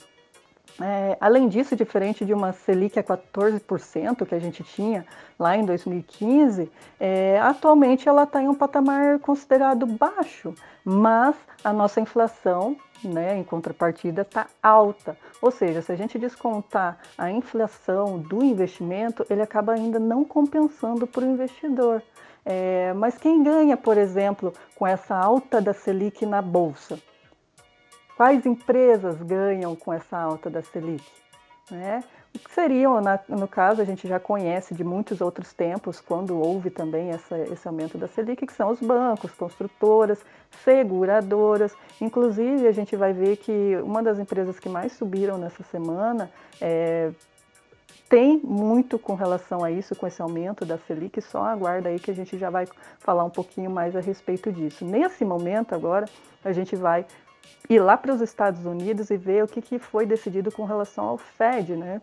É, 0.80 1.16
além 1.20 1.48
disso, 1.48 1.74
diferente 1.74 2.24
de 2.24 2.32
uma 2.32 2.52
Selic 2.52 2.98
a 2.98 3.02
14% 3.02 4.26
que 4.26 4.34
a 4.34 4.38
gente 4.38 4.62
tinha 4.62 5.04
lá 5.38 5.56
em 5.56 5.64
2015, 5.64 6.70
é, 6.98 7.38
atualmente 7.40 8.08
ela 8.08 8.24
está 8.24 8.42
em 8.42 8.48
um 8.48 8.54
patamar 8.54 9.18
considerado 9.18 9.86
baixo, 9.86 10.54
mas 10.84 11.34
a 11.64 11.72
nossa 11.72 12.00
inflação, 12.00 12.76
né, 13.02 13.38
em 13.38 13.44
contrapartida, 13.44 14.22
está 14.22 14.46
alta. 14.62 15.16
Ou 15.40 15.50
seja, 15.50 15.82
se 15.82 15.92
a 15.92 15.96
gente 15.96 16.18
descontar 16.18 16.98
a 17.16 17.30
inflação 17.30 18.18
do 18.18 18.42
investimento, 18.44 19.24
ele 19.28 19.42
acaba 19.42 19.72
ainda 19.72 19.98
não 19.98 20.24
compensando 20.24 21.06
para 21.06 21.24
o 21.24 21.30
investidor. 21.30 22.02
É, 22.44 22.92
mas 22.94 23.18
quem 23.18 23.42
ganha, 23.42 23.76
por 23.76 23.98
exemplo, 23.98 24.52
com 24.74 24.86
essa 24.86 25.14
alta 25.14 25.60
da 25.60 25.74
Selic 25.74 26.24
na 26.24 26.40
bolsa? 26.40 26.98
Quais 28.20 28.44
empresas 28.44 29.16
ganham 29.22 29.74
com 29.74 29.90
essa 29.90 30.18
alta 30.18 30.50
da 30.50 30.60
Selic? 30.60 31.02
Né? 31.70 32.04
O 32.34 32.38
que 32.38 32.50
seriam, 32.52 33.00
no 33.26 33.48
caso, 33.48 33.80
a 33.80 33.84
gente 33.86 34.06
já 34.06 34.20
conhece 34.20 34.74
de 34.74 34.84
muitos 34.84 35.22
outros 35.22 35.54
tempos, 35.54 36.02
quando 36.02 36.38
houve 36.38 36.68
também 36.68 37.08
essa, 37.08 37.38
esse 37.38 37.66
aumento 37.66 37.96
da 37.96 38.06
Selic, 38.06 38.46
que 38.46 38.52
são 38.52 38.68
os 38.68 38.78
bancos, 38.78 39.30
construtoras, 39.30 40.22
seguradoras. 40.62 41.74
Inclusive, 41.98 42.68
a 42.68 42.72
gente 42.72 42.94
vai 42.94 43.14
ver 43.14 43.38
que 43.38 43.78
uma 43.82 44.02
das 44.02 44.18
empresas 44.18 44.60
que 44.60 44.68
mais 44.68 44.92
subiram 44.92 45.38
nessa 45.38 45.62
semana 45.62 46.30
é, 46.60 47.10
tem 48.06 48.36
muito 48.44 48.98
com 48.98 49.14
relação 49.14 49.64
a 49.64 49.70
isso, 49.70 49.96
com 49.96 50.06
esse 50.06 50.20
aumento 50.20 50.66
da 50.66 50.76
Selic, 50.76 51.22
só 51.22 51.44
aguarda 51.44 51.88
aí 51.88 51.98
que 51.98 52.10
a 52.10 52.14
gente 52.14 52.36
já 52.36 52.50
vai 52.50 52.68
falar 52.98 53.24
um 53.24 53.30
pouquinho 53.30 53.70
mais 53.70 53.96
a 53.96 54.00
respeito 54.00 54.52
disso. 54.52 54.84
Nesse 54.84 55.24
momento 55.24 55.74
agora, 55.74 56.04
a 56.44 56.52
gente 56.52 56.76
vai 56.76 57.06
ir 57.68 57.80
lá 57.80 57.96
para 57.96 58.12
os 58.12 58.20
Estados 58.20 58.64
Unidos 58.64 59.10
e 59.10 59.16
ver 59.16 59.44
o 59.44 59.48
que, 59.48 59.62
que 59.62 59.78
foi 59.78 60.06
decidido 60.06 60.50
com 60.50 60.64
relação 60.64 61.06
ao 61.06 61.18
Fed, 61.18 61.76
né? 61.76 62.00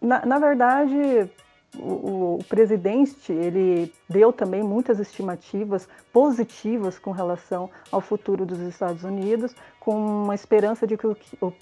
na, 0.01 0.25
na 0.25 0.39
verdade, 0.39 1.29
o, 1.77 2.37
o, 2.39 2.43
presidente 2.49 3.31
ele 3.31 3.93
deu 4.09 4.33
também 4.33 4.63
muitas 4.63 4.99
estimativas 4.99 5.87
positivas 6.11 6.97
com 6.97 7.11
relação 7.11 7.69
ao 7.91 8.01
futuro 8.01 8.45
dos 8.45 8.59
Estados 8.59 9.03
Unidos, 9.03 9.55
com 9.79 10.23
uma 10.23 10.35
esperança 10.35 10.85
de 10.85 10.97
que 10.97 11.07
o, 11.07 11.15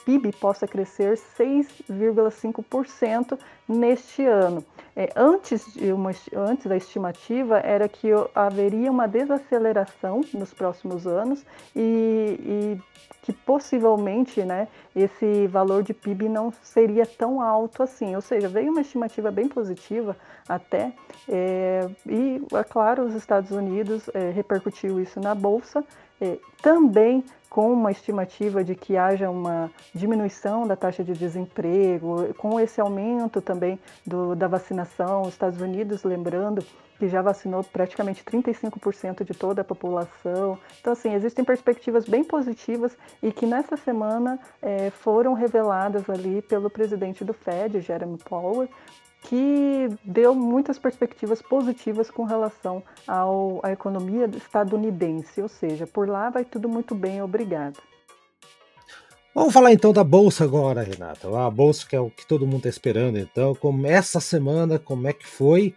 PIB 0.05 0.31
possa 0.33 0.67
crescer 0.67 1.17
6,5% 1.37 3.37
neste 3.67 4.25
ano. 4.25 4.65
É, 4.95 5.11
antes, 5.15 5.75
uma, 5.75 6.11
antes 6.35 6.65
da 6.65 6.75
estimativa 6.75 7.59
era 7.59 7.87
que 7.87 8.07
haveria 8.33 8.91
uma 8.91 9.07
desaceleração 9.07 10.21
nos 10.33 10.51
próximos 10.53 11.05
anos 11.05 11.45
e, 11.75 12.39
e 12.39 12.81
que 13.21 13.31
possivelmente 13.33 14.41
né, 14.43 14.67
esse 14.95 15.45
valor 15.47 15.83
de 15.83 15.93
PIB 15.93 16.29
não 16.29 16.51
seria 16.63 17.05
tão 17.05 17.41
alto 17.41 17.83
assim. 17.83 18.15
Ou 18.15 18.21
seja, 18.21 18.47
veio 18.47 18.71
uma 18.71 18.81
estimativa 18.81 19.29
bem 19.29 19.47
positiva 19.47 20.17
até, 20.47 20.93
é, 21.27 21.89
e 22.05 22.41
é 22.53 22.63
claro, 22.63 23.03
os 23.03 23.13
Estados 23.13 23.51
Unidos 23.51 24.09
é, 24.13 24.31
repercutiu 24.31 24.99
isso 24.99 25.19
na 25.19 25.35
Bolsa, 25.35 25.83
também 26.61 27.23
com 27.49 27.71
uma 27.71 27.91
estimativa 27.91 28.63
de 28.63 28.75
que 28.75 28.97
haja 28.97 29.29
uma 29.29 29.71
diminuição 29.93 30.67
da 30.67 30.75
taxa 30.75 31.03
de 31.03 31.13
desemprego, 31.13 32.33
com 32.35 32.59
esse 32.59 32.79
aumento 32.79 33.41
também 33.41 33.79
do, 34.05 34.35
da 34.35 34.47
vacinação, 34.47 35.23
os 35.23 35.29
Estados 35.29 35.59
Unidos, 35.61 36.03
lembrando, 36.03 36.63
que 36.99 37.07
já 37.07 37.21
vacinou 37.21 37.63
praticamente 37.63 38.23
35% 38.23 39.23
de 39.23 39.33
toda 39.33 39.61
a 39.61 39.63
população. 39.63 40.57
Então, 40.79 40.93
assim, 40.93 41.13
existem 41.13 41.45
perspectivas 41.45 42.05
bem 42.05 42.23
positivas 42.23 42.97
e 43.21 43.31
que 43.31 43.45
nessa 43.45 43.77
semana 43.77 44.39
é, 44.61 44.89
foram 44.89 45.33
reveladas 45.33 46.09
ali 46.09 46.41
pelo 46.41 46.69
presidente 46.69 47.23
do 47.23 47.33
Fed, 47.33 47.79
Jeremy 47.81 48.17
Powell, 48.17 48.67
que 49.27 49.89
deu 50.05 50.33
muitas 50.33 50.79
perspectivas 50.79 51.41
positivas 51.41 52.09
com 52.09 52.23
relação 52.23 52.81
ao, 53.05 53.59
à 53.61 53.73
economia 53.73 54.25
estadunidense, 54.33 55.41
ou 55.41 55.49
seja, 55.49 55.85
por 55.85 56.07
lá 56.07 56.29
vai 56.29 56.45
tudo 56.45 56.69
muito 56.69 56.95
bem, 56.95 57.21
obrigado. 57.21 57.77
Vamos 59.35 59.53
falar 59.53 59.73
então 59.73 59.91
da 59.91 60.03
bolsa 60.03 60.45
agora, 60.45 60.81
Renata. 60.81 61.27
A 61.45 61.49
bolsa 61.49 61.85
que 61.87 61.95
é 61.95 61.99
o 61.99 62.09
que 62.09 62.25
todo 62.25 62.45
mundo 62.45 62.59
está 62.59 62.69
esperando, 62.69 63.19
então, 63.19 63.53
como 63.53 63.85
essa 63.85 64.21
semana, 64.21 64.79
como 64.79 65.07
é 65.07 65.13
que 65.13 65.27
foi? 65.27 65.75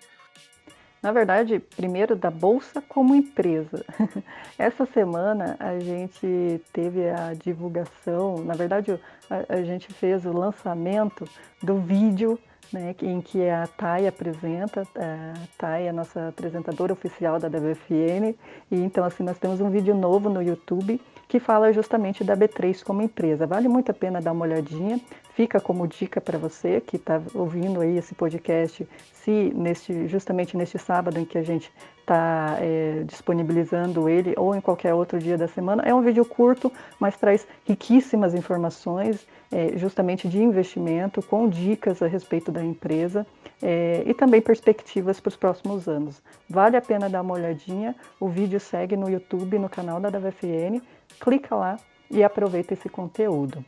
Na 1.02 1.10
verdade, 1.10 1.58
primeiro 1.76 2.14
da 2.14 2.30
bolsa 2.30 2.80
como 2.88 3.14
empresa. 3.14 3.84
Essa 4.58 4.84
semana 4.84 5.56
a 5.58 5.78
gente 5.78 6.60
teve 6.74 7.08
a 7.08 7.32
divulgação, 7.32 8.44
na 8.44 8.52
verdade 8.52 9.00
a, 9.30 9.54
a 9.54 9.62
gente 9.62 9.90
fez 9.94 10.26
o 10.26 10.32
lançamento 10.32 11.26
do 11.62 11.80
vídeo 11.80 12.38
né, 12.72 12.94
em 13.02 13.20
que 13.20 13.48
a 13.48 13.66
Thay 13.66 14.06
apresenta, 14.06 14.86
a 14.96 15.34
Thay 15.58 15.84
é 15.84 15.88
a 15.90 15.92
nossa 15.92 16.28
apresentadora 16.28 16.92
oficial 16.92 17.38
da 17.38 17.48
WFN, 17.48 18.34
e 18.70 18.76
então 18.76 19.04
assim 19.04 19.22
nós 19.22 19.38
temos 19.38 19.60
um 19.60 19.70
vídeo 19.70 19.94
novo 19.94 20.28
no 20.28 20.42
YouTube 20.42 21.00
que 21.28 21.38
fala 21.38 21.72
justamente 21.72 22.24
da 22.24 22.36
B3 22.36 22.82
como 22.82 23.02
empresa. 23.02 23.46
Vale 23.46 23.68
muito 23.68 23.90
a 23.90 23.94
pena 23.94 24.20
dar 24.20 24.32
uma 24.32 24.44
olhadinha, 24.44 25.00
fica 25.34 25.60
como 25.60 25.86
dica 25.86 26.20
para 26.20 26.36
você 26.36 26.80
que 26.80 26.96
está 26.96 27.22
ouvindo 27.34 27.80
aí 27.80 27.96
esse 27.96 28.14
podcast, 28.14 28.86
se 29.12 29.52
neste, 29.54 30.08
justamente 30.08 30.56
neste 30.56 30.76
sábado 30.78 31.18
em 31.18 31.24
que 31.24 31.38
a 31.38 31.42
gente 31.42 31.72
está 32.10 32.56
é, 32.58 33.04
disponibilizando 33.06 34.08
ele 34.08 34.34
ou 34.36 34.54
em 34.54 34.60
qualquer 34.60 34.92
outro 34.92 35.18
dia 35.20 35.38
da 35.38 35.46
semana. 35.46 35.84
É 35.86 35.94
um 35.94 36.02
vídeo 36.02 36.24
curto, 36.24 36.72
mas 36.98 37.16
traz 37.16 37.46
riquíssimas 37.64 38.34
informações, 38.34 39.24
é, 39.52 39.78
justamente 39.78 40.28
de 40.28 40.42
investimento, 40.42 41.22
com 41.22 41.48
dicas 41.48 42.02
a 42.02 42.08
respeito 42.08 42.50
da 42.50 42.64
empresa 42.64 43.24
é, 43.62 44.02
e 44.04 44.12
também 44.12 44.40
perspectivas 44.40 45.20
para 45.20 45.28
os 45.28 45.36
próximos 45.36 45.86
anos. 45.86 46.20
Vale 46.48 46.76
a 46.76 46.82
pena 46.82 47.08
dar 47.08 47.22
uma 47.22 47.34
olhadinha. 47.34 47.94
O 48.18 48.28
vídeo 48.28 48.58
segue 48.58 48.96
no 48.96 49.08
YouTube, 49.08 49.58
no 49.58 49.68
canal 49.68 50.00
da 50.00 50.08
WFN 50.08 50.80
clica 51.20 51.54
lá 51.54 51.78
e 52.10 52.24
aproveita 52.24 52.74
esse 52.74 52.88
conteúdo. 52.88 53.64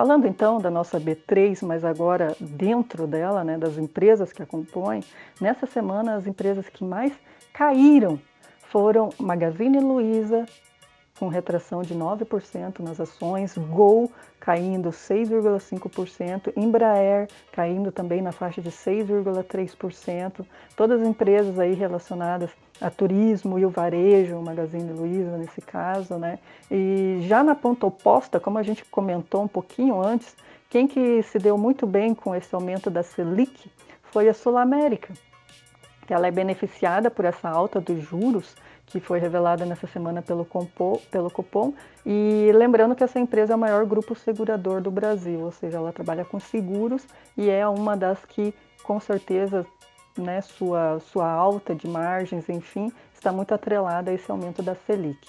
Falando 0.00 0.26
então 0.26 0.58
da 0.58 0.70
nossa 0.70 0.98
B3, 0.98 1.62
mas 1.62 1.84
agora 1.84 2.34
dentro 2.40 3.06
dela, 3.06 3.44
né, 3.44 3.58
das 3.58 3.76
empresas 3.76 4.32
que 4.32 4.42
a 4.42 4.46
compõem, 4.46 5.04
nessa 5.38 5.66
semana 5.66 6.14
as 6.14 6.26
empresas 6.26 6.66
que 6.70 6.82
mais 6.82 7.12
caíram 7.52 8.18
foram 8.70 9.10
Magazine 9.18 9.78
Luiza, 9.78 10.46
com 11.20 11.28
retração 11.28 11.82
de 11.82 11.94
9% 11.94 12.80
nas 12.80 12.98
ações, 12.98 13.58
Gol 13.58 14.10
caindo 14.40 14.88
6,5%, 14.88 16.50
Embraer 16.56 17.28
caindo 17.52 17.92
também 17.92 18.22
na 18.22 18.32
faixa 18.32 18.62
de 18.62 18.70
6,3%, 18.70 20.46
todas 20.74 21.02
as 21.02 21.06
empresas 21.06 21.58
aí 21.58 21.74
relacionadas 21.74 22.48
a 22.80 22.88
turismo 22.88 23.58
e 23.58 23.66
o 23.66 23.68
varejo, 23.68 24.38
o 24.38 24.42
Magazine 24.42 24.90
Luiza 24.94 25.36
nesse 25.36 25.60
caso, 25.60 26.14
né? 26.14 26.38
E 26.70 27.18
já 27.28 27.44
na 27.44 27.54
ponta 27.54 27.86
oposta, 27.86 28.40
como 28.40 28.56
a 28.56 28.62
gente 28.62 28.82
comentou 28.86 29.42
um 29.42 29.48
pouquinho 29.48 30.02
antes, 30.02 30.34
quem 30.70 30.88
que 30.88 31.22
se 31.24 31.38
deu 31.38 31.58
muito 31.58 31.86
bem 31.86 32.14
com 32.14 32.34
esse 32.34 32.54
aumento 32.54 32.88
da 32.88 33.02
Selic 33.02 33.70
foi 34.04 34.26
a 34.26 34.32
Sul 34.32 34.56
América, 34.56 35.12
ela 36.08 36.26
é 36.26 36.30
beneficiada 36.30 37.10
por 37.10 37.24
essa 37.24 37.48
alta 37.48 37.80
dos 37.80 38.02
juros 38.02 38.56
que 38.90 39.00
foi 39.00 39.18
revelada 39.18 39.64
nessa 39.64 39.86
semana 39.86 40.20
pelo, 40.20 40.44
Compo, 40.44 41.00
pelo 41.10 41.30
Copom. 41.30 41.72
E 42.04 42.50
lembrando 42.54 42.94
que 42.94 43.04
essa 43.04 43.18
empresa 43.18 43.52
é 43.52 43.56
o 43.56 43.58
maior 43.58 43.86
grupo 43.86 44.14
segurador 44.14 44.80
do 44.80 44.90
Brasil, 44.90 45.40
ou 45.40 45.52
seja, 45.52 45.78
ela 45.78 45.92
trabalha 45.92 46.24
com 46.24 46.40
seguros 46.40 47.06
e 47.36 47.48
é 47.48 47.66
uma 47.66 47.96
das 47.96 48.24
que, 48.26 48.52
com 48.82 48.98
certeza, 48.98 49.64
né, 50.18 50.40
sua, 50.40 50.98
sua 51.00 51.30
alta 51.30 51.74
de 51.74 51.86
margens, 51.86 52.48
enfim, 52.48 52.92
está 53.14 53.32
muito 53.32 53.54
atrelada 53.54 54.10
a 54.10 54.14
esse 54.14 54.30
aumento 54.30 54.62
da 54.62 54.74
Selic. 54.74 55.28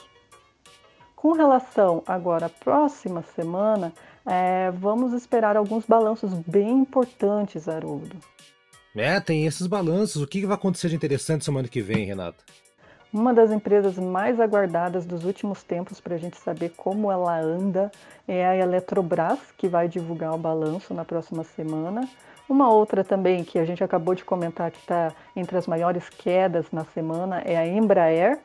Com 1.16 1.34
relação 1.34 2.04
agora 2.08 2.48
à 2.48 2.50
próxima 2.50 3.24
semana, 3.36 3.94
é, 4.26 4.72
vamos 4.72 5.14
esperar 5.14 5.56
alguns 5.56 5.86
balanços 5.86 6.34
bem 6.34 6.72
importantes, 6.72 7.68
Haroldo. 7.68 8.18
É, 8.96 9.20
tem 9.20 9.46
esses 9.46 9.68
balanços. 9.68 10.22
O 10.22 10.28
que 10.28 10.46
vai 10.46 10.56
acontecer 10.56 10.90
de 10.90 10.96
interessante 10.96 11.46
semana 11.46 11.68
que 11.68 11.82
vem, 11.82 12.06
Renata? 12.06 12.44
Uma 13.14 13.34
das 13.34 13.52
empresas 13.52 13.98
mais 13.98 14.40
aguardadas 14.40 15.06
dos 15.06 15.26
últimos 15.26 15.64
tempos 15.64 16.00
para 16.00 16.16
a 16.16 16.18
gente 16.18 16.38
saber 16.38 16.70
como 16.78 17.12
ela 17.12 17.38
anda 17.40 17.92
é 18.28 18.46
a 18.46 18.56
Eletrobras, 18.56 19.40
que 19.58 19.68
vai 19.68 19.88
divulgar 19.88 20.34
o 20.34 20.38
balanço 20.38 20.94
na 20.94 21.04
próxima 21.04 21.44
semana. 21.44 22.08
Uma 22.48 22.70
outra 22.70 23.04
também 23.04 23.44
que 23.44 23.60
a 23.60 23.66
gente 23.66 23.84
acabou 23.84 24.16
de 24.16 24.24
comentar 24.24 24.72
que 24.72 24.80
está 24.80 25.12
entre 25.36 25.58
as 25.58 25.68
maiores 25.68 26.08
quedas 26.10 26.72
na 26.72 26.86
semana 26.86 27.42
é 27.46 27.58
a 27.58 27.68
Embraer. 27.68 28.40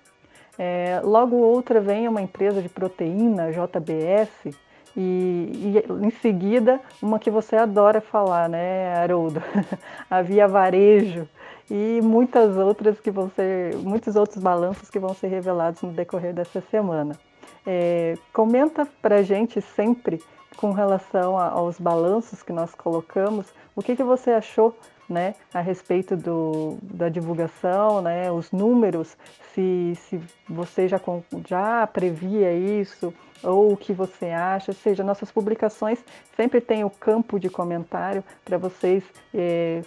É, 0.58 1.00
logo 1.04 1.36
outra 1.36 1.80
vem 1.80 2.08
uma 2.08 2.22
empresa 2.22 2.60
de 2.60 2.68
proteína, 2.68 3.50
JBS, 3.52 4.56
e, 4.96 5.74
e, 5.76 6.06
em 6.06 6.10
seguida 6.10 6.80
uma 7.02 7.18
que 7.18 7.30
você 7.30 7.54
adora 7.54 8.00
falar, 8.00 8.48
né, 8.48 8.94
Haroldo? 8.96 9.42
a 10.10 10.22
Via 10.22 10.48
Varejo 10.48 11.28
e 11.70 12.00
muitas 12.02 12.56
outras 12.56 13.00
que 13.00 13.10
vão 13.10 13.30
ser, 13.30 13.76
muitos 13.76 14.16
outros 14.16 14.42
balanços 14.42 14.88
que 14.88 14.98
vão 14.98 15.14
ser 15.14 15.28
revelados 15.28 15.82
no 15.82 15.92
decorrer 15.92 16.32
dessa 16.32 16.60
semana. 16.70 17.18
É, 17.66 18.16
comenta 18.32 18.86
para 19.02 19.22
gente 19.22 19.60
sempre 19.60 20.22
com 20.56 20.72
relação 20.72 21.36
a, 21.38 21.48
aos 21.48 21.78
balanços 21.78 22.42
que 22.42 22.52
nós 22.52 22.74
colocamos, 22.74 23.46
o 23.74 23.82
que, 23.82 23.96
que 23.96 24.02
você 24.02 24.30
achou 24.30 24.76
né, 25.08 25.34
a 25.52 25.60
respeito 25.60 26.16
do, 26.16 26.78
da 26.82 27.08
divulgação, 27.08 28.02
né, 28.02 28.30
os 28.30 28.50
números, 28.50 29.16
se, 29.54 29.94
se 29.96 30.20
você 30.48 30.88
já, 30.88 31.00
já 31.46 31.86
previa 31.86 32.52
isso, 32.52 33.14
ou 33.42 33.72
o 33.72 33.76
que 33.76 33.92
você 33.92 34.26
acha, 34.26 34.70
ou 34.70 34.74
seja, 34.74 35.04
nossas 35.04 35.30
publicações 35.30 36.02
sempre 36.34 36.60
tem 36.60 36.84
o 36.84 36.90
campo 36.90 37.38
de 37.38 37.48
comentário 37.48 38.24
para 38.44 38.58
vocês 38.58 39.04
é, 39.34 39.82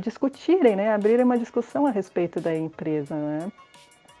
discutirem, 0.00 0.76
né, 0.76 0.92
abrirem 0.92 1.24
uma 1.24 1.38
discussão 1.38 1.86
a 1.86 1.90
respeito 1.90 2.40
da 2.40 2.54
empresa. 2.54 3.14
Né? 3.14 3.50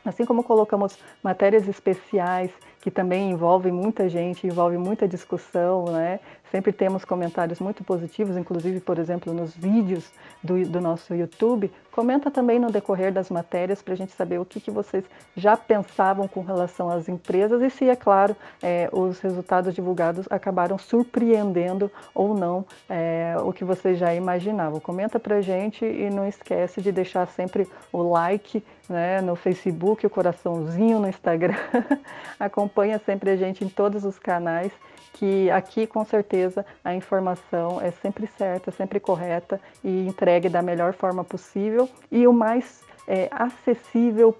Assim 0.04 0.24
como 0.24 0.42
colocamos 0.42 0.98
matérias 1.22 1.66
especiais 1.66 2.50
que 2.80 2.90
também 2.90 3.30
envolvem 3.30 3.72
muita 3.72 4.08
gente, 4.10 4.46
envolve 4.46 4.76
muita 4.76 5.08
discussão, 5.08 5.86
né? 5.86 6.20
Sempre 6.54 6.72
temos 6.72 7.04
comentários 7.04 7.58
muito 7.58 7.82
positivos, 7.82 8.36
inclusive, 8.36 8.78
por 8.78 8.96
exemplo, 8.96 9.34
nos 9.34 9.56
vídeos 9.56 10.08
do, 10.40 10.64
do 10.64 10.80
nosso 10.80 11.12
YouTube. 11.12 11.68
Comenta 11.90 12.30
também 12.30 12.60
no 12.60 12.70
decorrer 12.70 13.12
das 13.12 13.28
matérias 13.28 13.82
para 13.82 13.92
a 13.92 13.96
gente 13.96 14.12
saber 14.12 14.38
o 14.38 14.44
que, 14.44 14.60
que 14.60 14.70
vocês 14.70 15.04
já 15.36 15.56
pensavam 15.56 16.28
com 16.28 16.42
relação 16.42 16.88
às 16.88 17.08
empresas 17.08 17.60
e 17.60 17.68
se, 17.68 17.88
é 17.88 17.96
claro, 17.96 18.36
é, 18.62 18.88
os 18.92 19.18
resultados 19.18 19.74
divulgados 19.74 20.28
acabaram 20.30 20.78
surpreendendo 20.78 21.90
ou 22.14 22.34
não 22.34 22.64
é, 22.88 23.34
o 23.42 23.52
que 23.52 23.64
vocês 23.64 23.98
já 23.98 24.14
imaginavam. 24.14 24.78
Comenta 24.78 25.18
para 25.18 25.38
a 25.38 25.40
gente 25.40 25.84
e 25.84 26.08
não 26.08 26.24
esquece 26.24 26.80
de 26.80 26.92
deixar 26.92 27.26
sempre 27.26 27.66
o 27.92 28.00
like 28.12 28.62
né, 28.88 29.20
no 29.20 29.34
Facebook, 29.34 30.06
o 30.06 30.10
coraçãozinho 30.10 31.00
no 31.00 31.08
Instagram. 31.08 31.56
Acompanha 32.38 33.00
sempre 33.04 33.30
a 33.30 33.36
gente 33.36 33.64
em 33.64 33.68
todos 33.68 34.04
os 34.04 34.20
canais 34.20 34.70
que 35.14 35.50
aqui 35.50 35.86
com 35.86 36.04
certeza 36.04 36.66
a 36.84 36.94
informação 36.94 37.80
é 37.80 37.90
sempre 37.90 38.26
certa, 38.36 38.70
sempre 38.70 39.00
correta 39.00 39.60
e 39.82 40.06
entregue 40.06 40.48
da 40.48 40.60
melhor 40.60 40.92
forma 40.92 41.24
possível 41.24 41.88
e 42.10 42.26
o 42.26 42.32
mais 42.32 42.82
é, 43.06 43.28
acessível 43.30 44.32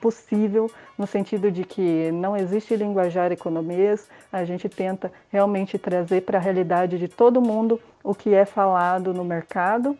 possível, 0.00 0.70
no 0.96 1.06
sentido 1.06 1.50
de 1.50 1.64
que 1.64 2.10
não 2.12 2.36
existe 2.36 2.74
linguajar 2.76 3.32
economês, 3.32 4.08
a 4.32 4.44
gente 4.44 4.68
tenta 4.68 5.10
realmente 5.30 5.78
trazer 5.78 6.22
para 6.22 6.38
a 6.38 6.40
realidade 6.40 6.98
de 6.98 7.08
todo 7.08 7.40
mundo 7.40 7.80
o 8.02 8.14
que 8.14 8.34
é 8.34 8.44
falado 8.44 9.14
no 9.14 9.24
mercado, 9.24 9.96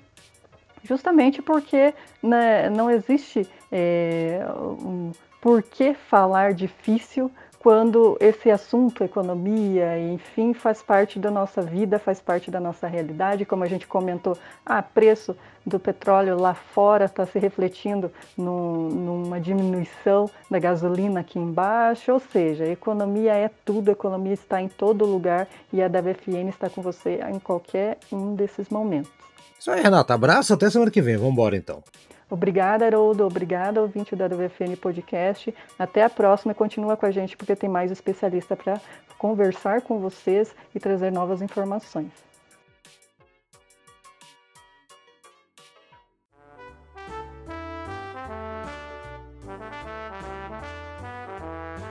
justamente 0.82 1.40
porque 1.40 1.94
né, 2.22 2.68
não 2.70 2.90
existe 2.90 3.48
é, 3.70 4.40
um, 4.58 5.12
por 5.40 5.62
que 5.62 5.94
falar 5.94 6.52
difícil 6.52 7.30
quando 7.60 8.16
esse 8.20 8.50
assunto, 8.50 9.02
economia, 9.02 9.98
enfim, 9.98 10.54
faz 10.54 10.80
parte 10.80 11.18
da 11.18 11.30
nossa 11.30 11.60
vida, 11.60 11.98
faz 11.98 12.20
parte 12.20 12.50
da 12.50 12.60
nossa 12.60 12.86
realidade, 12.86 13.44
como 13.44 13.64
a 13.64 13.66
gente 13.66 13.86
comentou, 13.86 14.36
ah, 14.64 14.82
preço 14.82 15.36
do 15.66 15.78
petróleo 15.78 16.38
lá 16.38 16.54
fora 16.54 17.04
está 17.04 17.26
se 17.26 17.38
refletindo 17.38 18.10
no, 18.36 18.88
numa 18.88 19.40
diminuição 19.40 20.30
da 20.50 20.58
gasolina 20.58 21.20
aqui 21.20 21.38
embaixo, 21.38 22.12
ou 22.12 22.20
seja, 22.20 22.64
economia 22.66 23.34
é 23.34 23.50
tudo, 23.64 23.90
economia 23.90 24.34
está 24.34 24.62
em 24.62 24.68
todo 24.68 25.04
lugar 25.04 25.48
e 25.72 25.82
a 25.82 25.86
WFN 25.86 26.48
está 26.48 26.70
com 26.70 26.80
você 26.80 27.20
em 27.30 27.38
qualquer 27.38 27.98
um 28.12 28.34
desses 28.34 28.68
momentos. 28.68 29.10
Isso 29.58 29.70
aí, 29.70 29.82
Renata. 29.82 30.14
Abraço, 30.14 30.54
até 30.54 30.70
semana 30.70 30.90
que 30.90 31.02
vem. 31.02 31.16
Vamos 31.16 31.32
embora 31.32 31.56
então. 31.56 31.82
Obrigada, 32.30 32.84
Haroldo. 32.84 33.24
Obrigada, 33.26 33.80
ouvinte 33.80 34.14
da 34.14 34.26
WFN 34.26 34.76
Podcast. 34.80 35.54
Até 35.78 36.02
a 36.02 36.10
próxima 36.10 36.52
e 36.52 36.54
continua 36.54 36.96
com 36.96 37.06
a 37.06 37.10
gente 37.10 37.36
porque 37.36 37.56
tem 37.56 37.68
mais 37.68 37.90
especialista 37.90 38.54
para 38.54 38.80
conversar 39.16 39.82
com 39.82 39.98
vocês 39.98 40.54
e 40.74 40.78
trazer 40.78 41.10
novas 41.10 41.40
informações. 41.40 42.12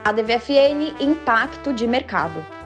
A 0.04 0.12
DVFN 0.12 0.94
Impacto 1.00 1.70
de 1.74 1.86
Mercado. 1.86 2.57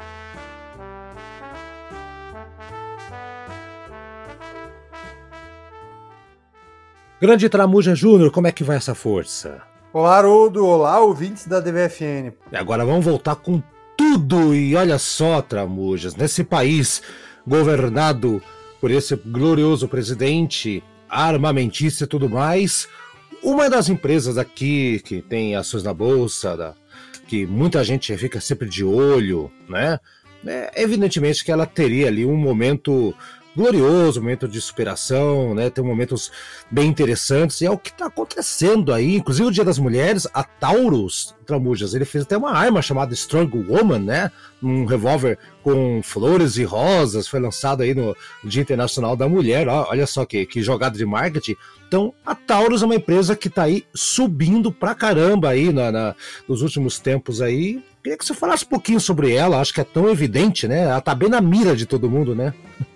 Grande 7.23 7.49
Tramuja 7.49 7.95
Júnior, 7.95 8.33
como 8.33 8.49
é 8.49 8.51
que 8.51 8.65
vai 8.65 8.77
essa 8.77 8.97
força? 8.97 9.63
Olá, 9.93 10.17
Haroldo. 10.17 10.67
Olá, 10.67 11.01
ouvintes 11.01 11.47
da 11.47 11.61
DVFN. 11.61 12.33
E 12.51 12.57
agora 12.57 12.85
vamos 12.85 13.05
voltar 13.05 13.37
com 13.37 13.63
tudo. 13.97 14.53
E 14.53 14.75
olha 14.75 14.99
só, 14.99 15.41
Tramujas, 15.41 16.17
nesse 16.17 16.43
país 16.43 17.01
governado 17.47 18.43
por 18.81 18.91
esse 18.91 19.15
glorioso 19.15 19.87
presidente 19.87 20.83
armamentista 21.09 22.03
e 22.03 22.07
tudo 22.09 22.29
mais, 22.29 22.89
uma 23.41 23.71
das 23.71 23.89
empresas 23.89 24.37
aqui 24.37 24.99
que 25.05 25.23
tem 25.23 25.55
ações 25.55 25.85
na 25.85 25.95
bolsa, 25.95 26.57
da, 26.57 26.75
que 27.29 27.47
muita 27.47 27.85
gente 27.85 28.17
fica 28.17 28.41
sempre 28.41 28.69
de 28.69 28.85
olho, 28.85 29.49
né? 29.69 30.01
É, 30.45 30.83
evidentemente 30.83 31.45
que 31.45 31.53
ela 31.53 31.67
teria 31.67 32.09
ali 32.09 32.27
um 32.27 32.37
momento 32.37 33.15
glorioso, 33.55 34.21
momento 34.21 34.49
de 34.49 34.61
superação, 34.61 35.55
né? 35.55 35.71
Tem 35.71 35.85
momentos 35.85 36.31
bem 36.71 36.89
interessantes 36.89 37.61
e 37.61 37.67
é 37.67 37.71
o 37.71 37.79
que 37.79 37.91
está 37.91 38.07
acontecendo 38.07 38.93
aí. 38.93 39.17
Inclusive 39.17 39.49
o 39.49 39.53
Dia 39.53 39.65
das 39.65 39.79
Mulheres, 39.79 40.27
a 40.33 40.43
Taurus 40.43 41.35
Tramujas, 41.47 41.95
ele 41.95 42.05
fez 42.05 42.25
até 42.25 42.37
uma 42.37 42.53
arma 42.53 42.81
chamada 42.81 43.13
Strong 43.13 43.67
Woman, 43.69 43.99
né? 43.99 44.31
Um 44.63 44.85
revólver 44.85 45.39
com 45.63 46.01
flores 46.03 46.57
e 46.57 46.65
rosas, 46.65 47.29
foi 47.29 47.41
lançado 47.41 47.83
aí 47.83 47.95
no 47.95 48.17
Dia 48.45 48.63
Internacional 48.63 49.17
da 49.17 49.29
Mulher. 49.29 49.69
Olha 49.69 50.07
só 50.07 50.25
que, 50.25 50.47
que 50.47 50.63
jogada 50.63 50.97
de 50.97 51.05
marketing. 51.05 51.57
Então, 51.87 52.15
a 52.25 52.35
Taurus 52.35 52.83
é 52.83 52.87
uma 52.87 52.95
empresa 52.95 53.37
que 53.37 53.49
está 53.49 53.65
aí 53.65 53.85
subindo 53.95 54.73
pra 54.73 54.95
caramba 54.95 55.51
aí 55.51 55.73
na, 55.73 55.93
na, 55.93 56.15
nos 56.49 56.63
últimos 56.63 56.99
tempos 56.99 57.43
aí. 57.43 57.85
Queria 58.03 58.19
que 58.19 58.25
você 58.25 58.35
falasse 58.35 58.65
um 58.65 58.69
pouquinho 58.69 58.99
sobre 58.99 59.33
ela, 59.33 59.61
acho 59.61 59.73
que 59.73 59.81
é 59.81 59.85
tão 59.85 60.09
evidente, 60.09 60.67
né? 60.67 60.85
Ela 60.85 61.01
tá 61.01 61.15
bem 61.15 61.29
na 61.29 61.41
mira 61.41 61.77
de 61.77 61.87
todo 61.87 62.11
mundo, 62.11 62.35
né? 62.35 62.55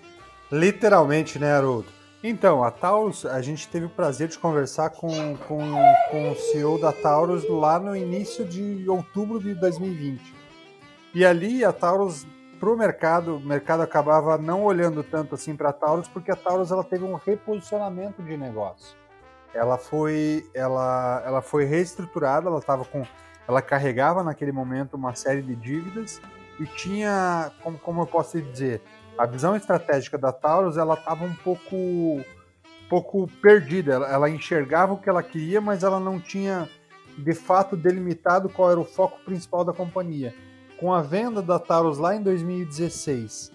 Literalmente, 0.51 1.37
né, 1.37 1.51
Haroldo? 1.51 1.97
Então, 2.23 2.63
a 2.63 2.71
Taurus, 2.71 3.25
a 3.25 3.41
gente 3.41 3.67
teve 3.67 3.85
o 3.85 3.89
prazer 3.89 4.27
de 4.27 4.39
conversar 4.39 4.89
com, 4.89 5.35
com, 5.47 5.59
com 6.09 6.31
o 6.31 6.35
CEO 6.35 6.79
da 6.79 6.91
Taurus 6.91 7.47
lá 7.47 7.77
no 7.79 7.95
início 7.95 8.43
de 8.43 8.89
outubro 8.89 9.39
de 9.39 9.53
2020. 9.53 10.33
E 11.13 11.25
ali 11.25 11.63
a 11.63 11.71
Taurus, 11.71 12.25
para 12.59 12.69
o 12.69 12.77
mercado, 12.77 13.35
o 13.35 13.39
mercado 13.39 13.81
acabava 13.81 14.37
não 14.37 14.63
olhando 14.63 15.03
tanto 15.03 15.35
assim 15.35 15.55
para 15.55 15.69
a 15.69 15.73
Taurus, 15.73 16.07
porque 16.07 16.31
a 16.31 16.35
Taurus 16.35 16.71
ela 16.71 16.83
teve 16.83 17.03
um 17.03 17.13
reposicionamento 17.13 18.23
de 18.23 18.35
negócio. 18.35 18.97
Ela 19.53 19.77
foi, 19.77 20.49
ela, 20.53 21.21
ela 21.25 21.41
foi 21.41 21.65
reestruturada, 21.65 22.47
ela 22.47 22.59
estava 22.59 22.83
com, 22.83 23.03
ela 23.47 23.61
carregava 23.61 24.23
naquele 24.23 24.51
momento 24.51 24.95
uma 24.95 25.13
série 25.13 25.41
de 25.41 25.55
dívidas 25.55 26.19
e 26.59 26.65
tinha, 26.65 27.51
como, 27.61 27.77
como 27.77 28.01
eu 28.01 28.07
posso 28.07 28.41
dizer, 28.41 28.81
a 29.17 29.25
visão 29.25 29.55
estratégica 29.55 30.17
da 30.17 30.31
Taurus 30.31 30.77
ela 30.77 30.93
estava 30.93 31.25
um 31.25 31.33
pouco 31.33 32.23
pouco 32.89 33.27
perdida. 33.41 33.93
Ela, 33.93 34.07
ela, 34.07 34.29
enxergava 34.29 34.93
o 34.93 34.97
que 34.97 35.09
ela 35.09 35.23
queria, 35.23 35.59
mas 35.59 35.83
ela 35.83 35.99
não 35.99 36.19
tinha 36.19 36.69
de 37.17 37.33
fato 37.33 37.75
delimitado 37.75 38.47
qual 38.47 38.71
era 38.71 38.79
o 38.79 38.85
foco 38.85 39.19
principal 39.25 39.65
da 39.65 39.73
companhia. 39.73 40.33
Com 40.79 40.93
a 40.93 41.01
venda 41.01 41.41
da 41.41 41.59
Taurus 41.59 41.97
lá 41.97 42.15
em 42.15 42.21
2016 42.21 43.51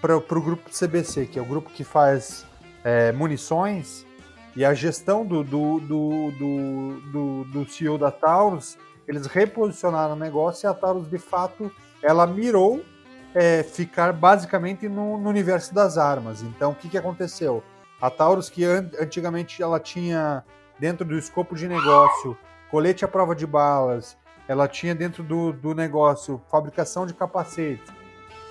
para 0.00 0.16
o 0.16 0.20
grupo 0.20 0.70
CBC, 0.70 1.26
que 1.26 1.38
é 1.38 1.42
o 1.42 1.46
grupo 1.46 1.70
que 1.70 1.82
faz 1.82 2.46
é, 2.84 3.10
munições, 3.12 4.06
e 4.54 4.64
a 4.64 4.72
gestão 4.72 5.26
do, 5.26 5.42
do, 5.42 5.80
do, 5.80 6.30
do, 6.30 7.00
do, 7.10 7.44
do 7.44 7.68
CEO 7.68 7.98
da 7.98 8.10
Taurus, 8.10 8.78
eles 9.08 9.26
reposicionaram 9.26 10.14
o 10.14 10.18
negócio 10.18 10.66
e 10.66 10.68
a 10.68 10.74
Taurus 10.74 11.08
de 11.08 11.18
fato 11.18 11.72
ela 12.00 12.26
mirou 12.26 12.84
é, 13.34 13.62
ficar 13.62 14.12
basicamente 14.12 14.88
no, 14.88 15.18
no, 15.18 15.28
universo 15.28 15.74
das 15.74 15.98
armas. 15.98 16.40
Então, 16.42 16.70
o 16.70 16.74
que, 16.74 16.88
que 16.88 16.96
aconteceu? 16.96 17.62
A 18.00 18.08
Taurus, 18.08 18.48
que 18.48 18.64
an 18.64 18.88
antigamente 19.00 19.62
ela 19.62 19.80
tinha 19.80 20.44
dentro 20.78 21.04
do 21.04 21.18
escopo 21.18 21.54
de 21.54 21.66
negócio 21.66 22.36
colete 22.70 23.04
à 23.04 23.08
prova 23.08 23.34
de 23.34 23.46
balas, 23.46 24.16
ela 24.48 24.66
tinha 24.66 24.94
dentro 24.94 25.22
do, 25.22 25.52
do 25.52 25.74
negócio 25.74 26.42
fabricação 26.50 27.06
de 27.06 27.14
capacetes, 27.14 27.92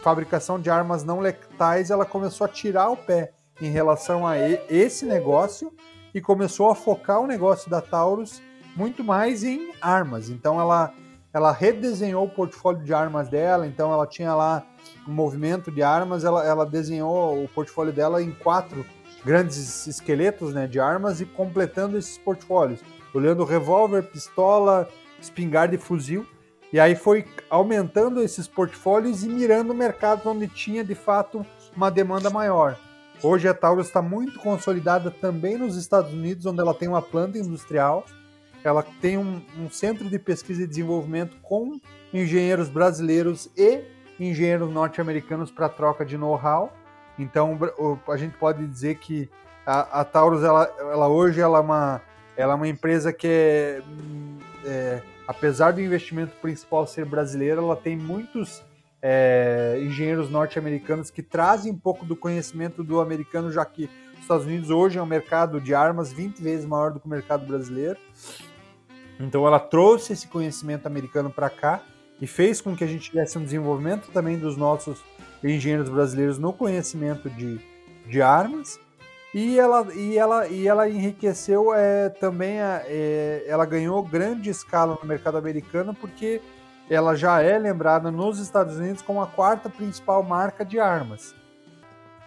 fabricação 0.02 0.60
de 0.60 0.70
armas 0.70 1.04
não 1.04 1.20
letais, 1.20 1.92
ela 1.92 2.06
começou 2.06 2.46
a 2.46 2.48
tirar 2.48 2.90
o 2.90 2.98
pé 2.98 3.34
em 3.62 3.70
relação 3.70 4.26
a 4.26 4.38
esse 4.40 5.06
negócio 5.06 5.74
e 6.14 6.22
começou 6.22 6.70
a 6.70 6.76
focar 6.76 7.20
o 7.20 7.28
negócio 7.28 7.70
da 7.70 7.82
Taurus 7.82 8.42
muito 8.76 9.04
mais 9.04 9.44
em 9.44 9.72
armas. 9.82 10.30
Então 10.30 10.60
ela 10.60 10.94
ela 11.34 11.52
redesenhou 11.52 12.26
o 12.26 12.30
portfólio 12.30 12.84
de 12.84 12.94
armas 12.94 13.28
dela, 13.28 13.66
então 13.66 13.92
ela 13.92 14.06
tinha 14.06 14.36
lá 14.36 14.64
movimento 15.08 15.72
de 15.72 15.82
armas, 15.82 16.24
ela, 16.24 16.46
ela 16.46 16.66
desenhou 16.66 17.44
o 17.44 17.48
portfólio 17.48 17.94
dela 17.94 18.22
em 18.22 18.32
quatro 18.32 18.86
grandes 19.24 19.88
esqueletos 19.88 20.54
né, 20.54 20.68
de 20.68 20.80
armas 20.80 21.22
e 21.22 21.26
completando 21.26 21.98
esses 21.98 22.18
portfólios, 22.18 22.80
olhando 23.14 23.44
revólver, 23.44 24.04
pistola, 24.04 24.90
espingarda 25.20 25.76
e 25.76 25.78
fuzil. 25.78 26.26
E 26.72 26.80
aí 26.80 26.96
foi 26.96 27.26
aumentando 27.50 28.22
esses 28.22 28.48
portfólios 28.48 29.24
e 29.24 29.30
mirando 29.30 29.74
mercados 29.74 30.26
onde 30.26 30.48
tinha 30.48 30.84
de 30.84 30.96
fato 30.96 31.46
uma 31.76 31.92
demanda 31.92 32.30
maior. 32.30 32.78
Hoje 33.22 33.48
a 33.48 33.54
Taurus 33.54 33.88
está 33.88 34.02
muito 34.02 34.40
consolidada 34.40 35.12
também 35.12 35.58
nos 35.58 35.78
Estados 35.78 36.12
Unidos, 36.12 36.46
onde 36.46 36.60
ela 36.60 36.74
tem 36.74 36.88
uma 36.88 37.02
planta 37.02 37.38
industrial, 37.38 38.06
ela 38.64 38.84
tem 39.02 39.18
um, 39.18 39.42
um 39.58 39.70
centro 39.70 40.10
de 40.10 40.18
pesquisa 40.18 40.64
e 40.64 40.68
desenvolvimento 40.68 41.38
com 41.42 41.80
engenheiros 42.14 42.70
brasileiros 42.70 43.50
e 43.56 43.82
engenheiros 44.20 44.70
norte-americanos 44.72 45.52
para 45.52 45.70
troca 45.70 46.06
de 46.06 46.18
know-how. 46.18 46.72
Então 47.18 47.58
a 48.08 48.18
gente 48.18 48.38
pode 48.38 48.66
dizer 48.66 48.96
que 48.96 49.30
a, 49.66 50.02
a 50.02 50.06
Taurus 50.06 50.44
ela, 50.44 50.72
ela 50.80 51.08
hoje 51.08 51.40
ela 51.40 51.60
é 51.60 51.62
uma 51.62 52.02
ela 52.36 52.54
é 52.54 52.56
uma 52.56 52.68
empresa 52.68 53.14
que 53.14 53.28
é, 53.28 53.82
é 54.66 55.02
apesar 55.28 55.72
do 55.72 55.82
investimento 55.82 56.36
principal 56.38 56.86
ser 56.88 57.06
brasileiro, 57.06 57.62
ela 57.62 57.76
tem 57.76 57.96
muitos 57.96 58.64
é, 59.02 59.78
engenheiros 59.82 60.30
norte-americanos 60.30 61.10
que 61.12 61.22
trazem 61.22 61.72
um 61.72 61.78
pouco 61.78 62.06
do 62.06 62.16
conhecimento 62.16 62.84
do 62.84 63.00
americano, 63.00 63.52
já 63.52 63.66
que 63.66 63.90
os 64.16 64.22
Estados 64.22 64.46
Unidos 64.46 64.70
hoje 64.70 64.98
é 64.98 65.02
um 65.02 65.06
mercado 65.06 65.62
de 65.62 65.76
armas 65.76 66.12
20 66.12 66.42
vezes 66.42 66.66
maior 66.66 66.92
do 66.92 67.00
que 67.00 67.06
o 67.06 67.10
mercado 67.10 67.46
brasileiro. 67.46 68.00
Então 69.20 69.46
ela 69.46 69.60
trouxe 69.60 70.14
esse 70.14 70.28
conhecimento 70.28 70.88
americano 70.88 71.30
para 71.30 71.50
cá 71.50 71.84
e 72.22 72.28
fez 72.28 72.62
com 72.62 72.76
que 72.76 72.84
a 72.84 72.88
gente 72.88 73.10
tivesse 73.10 73.38
um 73.38 73.44
desenvolvimento 73.44 74.10
também 74.12 74.38
dos 74.38 74.56
nossos 74.56 75.04
engenheiros 75.44 75.90
brasileiros 75.90 76.38
no 76.38 76.54
conhecimento 76.54 77.30
de, 77.30 77.60
de 78.08 78.22
armas 78.22 78.80
e 79.34 79.60
ela, 79.60 79.94
e 79.94 80.18
ela, 80.18 80.48
e 80.48 80.68
ela 80.68 80.88
enriqueceu 80.88 81.74
é, 81.74 82.10
também, 82.10 82.62
a, 82.62 82.84
é, 82.86 83.44
ela 83.48 83.66
ganhou 83.66 84.04
grande 84.04 84.50
escala 84.50 84.98
no 85.02 85.08
mercado 85.08 85.38
americano 85.38 85.94
porque 85.94 86.40
ela 86.90 87.16
já 87.16 87.42
é 87.42 87.58
lembrada 87.58 88.12
nos 88.12 88.40
Estados 88.40 88.78
Unidos 88.78 89.02
como 89.02 89.22
a 89.22 89.28
quarta 89.28 89.70
principal 89.70 90.22
marca 90.22 90.64
de 90.64 90.80
armas. 90.80 91.34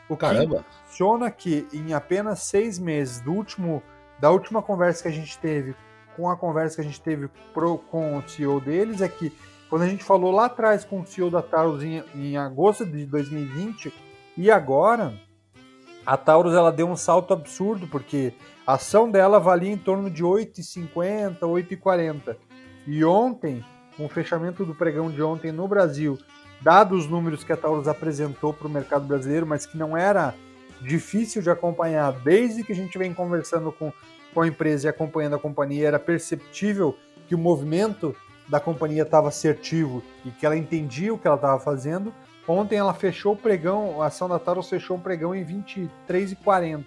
O 0.09 0.17
Caramba! 0.17 0.65
funciona 0.87 1.31
que 1.31 1.67
em 1.73 1.93
apenas 1.93 2.41
seis 2.41 2.79
meses 2.79 3.21
do 3.21 3.33
último, 3.33 3.83
da 4.19 4.31
última 4.31 4.61
conversa 4.61 5.03
que 5.03 5.09
a 5.09 5.13
gente 5.13 5.39
teve 5.39 5.75
com 6.17 6.29
a 6.31 6.37
conversa 6.37 6.77
que 6.77 6.81
a 6.81 6.85
gente 6.85 7.01
teve 7.01 7.29
pro, 7.53 7.79
com 7.79 8.17
o 8.17 8.29
CEO 8.29 8.61
deles 8.61 9.01
é 9.01 9.09
que 9.09 9.33
quando 9.69 9.83
a 9.83 9.89
gente 9.89 10.05
falou 10.05 10.31
lá 10.31 10.47
atrás 10.47 10.85
com 10.85 11.01
o 11.01 11.07
CEO 11.07 11.31
da 11.31 11.43
Taurus 11.43 11.83
em, 11.83 12.03
em 12.15 12.37
agosto 12.37 12.85
de 12.87 13.05
2020 13.07 13.93
e 14.37 14.51
agora 14.51 15.15
a 16.07 16.17
Taurus 16.17 16.55
ela 16.55 16.71
deu 16.71 16.89
um 16.89 16.95
salto 16.95 17.35
absurdo, 17.35 17.89
porque 17.89 18.33
a 18.65 18.75
ação 18.75 19.11
dela 19.11 19.41
valia 19.41 19.73
em 19.73 19.77
torno 19.77 20.09
de 20.09 20.23
8,50, 20.23 21.41
8,40. 21.41 22.37
E 22.87 23.05
ontem, 23.05 23.65
com 23.97 24.07
o 24.07 24.09
fechamento 24.09 24.65
do 24.65 24.73
pregão 24.73 25.11
de 25.11 25.21
ontem 25.21 25.51
no 25.51 25.67
Brasil, 25.67 26.17
dados 26.63 27.05
os 27.05 27.11
números 27.11 27.43
que 27.43 27.53
a 27.53 27.57
Taurus 27.57 27.89
apresentou 27.89 28.53
para 28.53 28.69
o 28.69 28.71
mercado 28.71 29.05
brasileiro, 29.05 29.45
mas 29.45 29.67
que 29.67 29.77
não 29.77 29.97
era 29.97 30.33
difícil 30.81 31.43
de 31.43 31.51
acompanhar 31.51 32.13
desde 32.13 32.63
que 32.63 32.73
a 32.73 32.77
gente 32.77 32.97
vem 32.97 33.13
conversando 33.13 33.73
com, 33.73 33.93
com 34.33 34.43
a 34.43 34.47
empresa 34.47 34.87
e 34.87 34.91
acompanhando 34.91 35.35
a 35.35 35.41
companhia, 35.41 35.89
era 35.89 35.99
perceptível 35.99 36.97
que 37.27 37.35
o 37.35 37.39
movimento 37.39 38.15
da 38.49 38.61
companhia 38.61 39.03
estava 39.03 39.29
assertivo 39.29 40.03
e 40.25 40.31
que 40.31 40.47
ela 40.47 40.57
entendia 40.57 41.13
o 41.13 41.19
que 41.19 41.27
ela 41.27 41.37
estava 41.37 41.59
fazendo. 41.61 42.13
Ontem 42.47 42.77
ela 42.77 42.95
fechou 42.95 43.35
o 43.35 43.37
pregão, 43.37 44.01
a 44.01 44.07
ação 44.07 44.29
da 44.29 44.39
Taurus 44.39 44.69
fechou 44.69 44.97
o 44.97 45.01
pregão 45.01 45.35
em 45.35 45.45
23,40. 45.45 46.85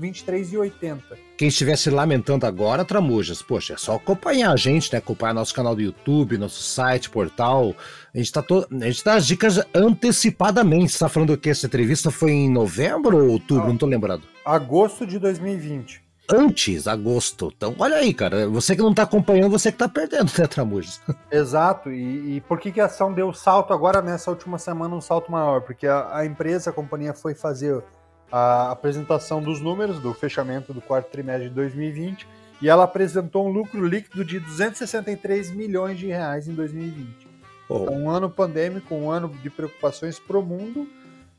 23,80. 0.00 1.00
Quem 1.36 1.48
estivesse 1.48 1.90
lamentando 1.90 2.46
agora, 2.46 2.82
Tramujas, 2.82 3.42
poxa, 3.42 3.74
é 3.74 3.76
só 3.76 3.96
acompanhar 3.96 4.52
a 4.52 4.56
gente, 4.56 4.90
né? 4.90 4.98
Acompanhar 4.98 5.34
nosso 5.34 5.54
canal 5.54 5.74
do 5.74 5.82
YouTube, 5.82 6.38
nosso 6.38 6.62
site, 6.62 7.10
portal. 7.10 7.74
A 8.14 8.18
gente, 8.18 8.32
tá 8.32 8.42
to... 8.42 8.66
a 8.70 8.84
gente 8.86 9.04
dá 9.04 9.14
as 9.14 9.26
dicas 9.26 9.60
antecipadamente. 9.74 10.92
Você 10.92 10.98
tá 10.98 11.10
falando 11.10 11.36
que 11.36 11.50
essa 11.50 11.66
entrevista 11.66 12.10
foi 12.10 12.30
em 12.32 12.50
novembro 12.50 13.22
ou 13.22 13.32
outubro? 13.32 13.64
Ah, 13.64 13.68
não 13.68 13.76
tô 13.76 13.84
lembrado. 13.84 14.22
Agosto 14.44 15.06
de 15.06 15.18
2020 15.18 16.11
antes, 16.32 16.88
agosto. 16.88 17.52
Então, 17.54 17.74
olha 17.78 17.96
aí, 17.96 18.12
cara. 18.14 18.48
Você 18.48 18.74
que 18.74 18.82
não 18.82 18.94
tá 18.94 19.02
acompanhando, 19.02 19.50
você 19.50 19.70
que 19.70 19.78
tá 19.78 19.88
perdendo, 19.88 20.30
né, 20.38 20.46
Tramujas? 20.46 21.00
Exato. 21.30 21.90
E, 21.90 22.36
e, 22.36 22.40
por 22.42 22.58
que, 22.58 22.72
que 22.72 22.80
a 22.80 22.86
ação 22.86 23.12
deu 23.12 23.32
salto 23.32 23.72
agora 23.72 24.00
nessa 24.00 24.30
última 24.30 24.58
semana, 24.58 24.94
um 24.94 25.00
salto 25.00 25.30
maior? 25.30 25.60
Porque 25.60 25.86
a, 25.86 26.16
a 26.16 26.26
empresa, 26.26 26.70
a 26.70 26.72
companhia 26.72 27.12
foi 27.12 27.34
fazer 27.34 27.82
a 28.30 28.70
apresentação 28.70 29.42
dos 29.42 29.60
números 29.60 29.98
do 29.98 30.14
fechamento 30.14 30.72
do 30.72 30.80
quarto 30.80 31.10
trimestre 31.10 31.50
de 31.50 31.54
2020 31.54 32.26
e 32.62 32.68
ela 32.68 32.84
apresentou 32.84 33.46
um 33.46 33.52
lucro 33.52 33.86
líquido 33.86 34.24
de 34.24 34.40
263 34.40 35.50
milhões 35.50 35.98
de 35.98 36.06
reais 36.06 36.48
em 36.48 36.54
2020. 36.54 37.28
Oh. 37.68 37.82
Então, 37.82 37.94
um 37.94 38.08
ano 38.08 38.30
pandêmico, 38.30 38.94
um 38.94 39.10
ano 39.10 39.28
de 39.28 39.50
preocupações 39.50 40.18
para 40.18 40.38
o 40.38 40.42
mundo, 40.42 40.88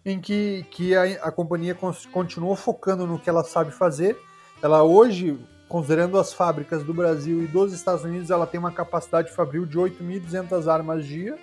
em 0.06 0.20
que, 0.20 0.66
que 0.70 0.96
a, 0.96 1.04
a 1.24 1.32
companhia 1.32 1.76
continuou 2.12 2.56
focando 2.56 3.08
no 3.08 3.18
que 3.18 3.30
ela 3.30 3.44
sabe 3.44 3.72
fazer 3.72 4.20
ela 4.64 4.82
hoje, 4.82 5.38
considerando 5.68 6.18
as 6.18 6.32
fábricas 6.32 6.84
do 6.84 6.94
Brasil 6.94 7.44
e 7.44 7.48
dos 7.48 7.74
Estados 7.74 8.06
Unidos, 8.06 8.32
ela 8.32 8.48
tem 8.48 8.58
uma 8.58 8.72
capacidade 8.72 9.30
fabril 9.30 9.66
de 9.66 9.78
8.200 9.78 10.72
armas 10.72 11.06
dia 11.06 11.38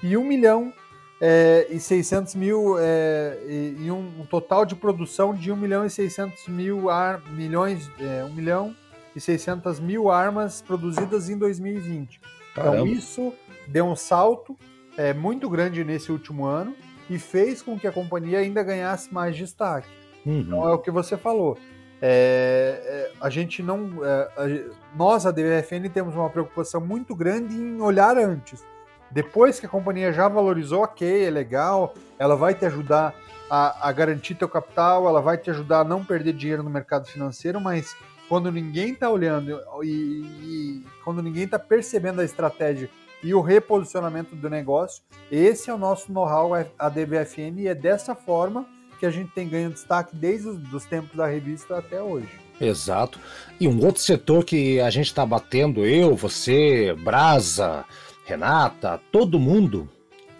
e 0.00 0.16
1 0.16 0.24
milhão 0.24 0.72
é, 1.20 1.66
e 1.68 1.80
600 1.80 2.36
mil 2.36 2.76
é, 2.78 3.36
e, 3.48 3.76
e 3.80 3.90
um, 3.90 4.20
um, 4.20 4.26
total 4.26 4.64
de 4.64 4.76
produção 4.76 5.34
de 5.34 5.50
1 5.50 5.56
milhão 5.56 5.84
e 5.84 5.90
600 5.90 6.46
mil 6.46 6.88
ar, 6.88 7.20
milhões, 7.32 7.90
é, 7.98 8.22
1 8.24 8.32
milhão 8.32 8.76
e 9.16 9.20
600 9.20 9.80
mil 9.80 10.08
armas 10.08 10.62
produzidas 10.62 11.28
em 11.28 11.36
2020. 11.36 12.20
Então, 12.52 12.64
Caramba. 12.64 12.76
Então 12.76 12.86
isso 12.86 13.32
deu 13.66 13.86
um 13.86 13.96
salto 13.96 14.56
é, 14.96 15.12
muito 15.12 15.50
grande 15.50 15.82
nesse 15.82 16.12
último 16.12 16.44
ano 16.44 16.76
e 17.10 17.18
fez 17.18 17.60
com 17.60 17.76
que 17.76 17.88
a 17.88 17.92
companhia 17.92 18.38
ainda 18.38 18.62
ganhasse 18.62 19.12
mais 19.12 19.36
destaque. 19.36 19.88
Uhum. 20.24 20.40
Então 20.40 20.68
é 20.68 20.72
o 20.72 20.78
que 20.78 20.92
você 20.92 21.16
falou. 21.16 21.58
É, 22.00 22.80
é, 22.84 23.12
a 23.20 23.30
gente 23.30 23.62
não. 23.62 24.04
É, 24.04 24.28
a, 24.36 24.96
nós, 24.96 25.26
a 25.26 25.30
DVFN, 25.30 25.88
temos 25.92 26.14
uma 26.14 26.28
preocupação 26.28 26.80
muito 26.80 27.14
grande 27.14 27.54
em 27.54 27.80
olhar 27.80 28.16
antes. 28.18 28.64
Depois 29.10 29.58
que 29.60 29.66
a 29.66 29.68
companhia 29.68 30.12
já 30.12 30.28
valorizou, 30.28 30.82
ok, 30.82 31.24
é 31.24 31.30
legal, 31.30 31.94
ela 32.18 32.36
vai 32.36 32.54
te 32.54 32.66
ajudar 32.66 33.14
a, 33.48 33.88
a 33.88 33.92
garantir 33.92 34.34
teu 34.34 34.48
capital, 34.48 35.08
ela 35.08 35.20
vai 35.20 35.38
te 35.38 35.48
ajudar 35.50 35.80
a 35.80 35.84
não 35.84 36.04
perder 36.04 36.32
dinheiro 36.32 36.62
no 36.62 36.70
mercado 36.70 37.06
financeiro, 37.06 37.60
mas 37.60 37.96
quando 38.28 38.50
ninguém 38.50 38.92
está 38.92 39.08
olhando 39.08 39.60
e, 39.82 39.88
e, 39.88 40.84
quando 41.04 41.22
ninguém 41.22 41.44
está 41.44 41.58
percebendo 41.58 42.20
a 42.20 42.24
estratégia 42.24 42.90
e 43.22 43.32
o 43.32 43.40
reposicionamento 43.40 44.34
do 44.34 44.50
negócio, 44.50 45.02
esse 45.30 45.70
é 45.70 45.74
o 45.74 45.78
nosso 45.78 46.12
know-how, 46.12 46.52
a 46.78 46.88
DBFN, 46.88 47.60
e 47.60 47.68
é 47.68 47.74
dessa 47.74 48.14
forma 48.14 48.66
que 48.98 49.06
a 49.06 49.10
gente 49.10 49.30
tem 49.30 49.48
ganho 49.48 49.70
destaque 49.70 50.14
desde 50.14 50.48
os 50.48 50.84
tempos 50.84 51.16
da 51.16 51.26
revista 51.26 51.78
até 51.78 52.02
hoje. 52.02 52.28
Exato. 52.60 53.18
E 53.60 53.68
um 53.68 53.84
outro 53.84 54.02
setor 54.02 54.44
que 54.44 54.80
a 54.80 54.90
gente 54.90 55.06
está 55.06 55.26
batendo, 55.26 55.84
eu, 55.84 56.14
você, 56.16 56.94
Brasa, 56.94 57.84
Renata, 58.24 59.00
todo 59.12 59.38
mundo, 59.38 59.88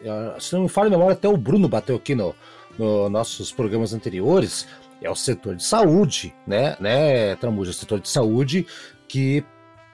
eh, 0.02 0.36
se 0.40 0.54
não 0.54 0.62
me 0.62 0.68
falha 0.68 0.88
a 0.88 0.90
memória, 0.90 1.12
até 1.12 1.28
o 1.28 1.36
Bruno 1.36 1.68
bateu 1.68 1.96
aqui 1.96 2.14
no, 2.14 2.34
no 2.78 3.08
nossos 3.10 3.52
programas 3.52 3.92
anteriores, 3.92 4.66
é 5.00 5.10
o 5.10 5.14
setor 5.14 5.56
de 5.56 5.64
saúde, 5.64 6.34
né, 6.46 6.76
né, 6.80 7.36
Tramuja, 7.36 7.70
o 7.70 7.74
setor 7.74 8.00
de 8.00 8.08
saúde 8.08 8.66
que 9.06 9.44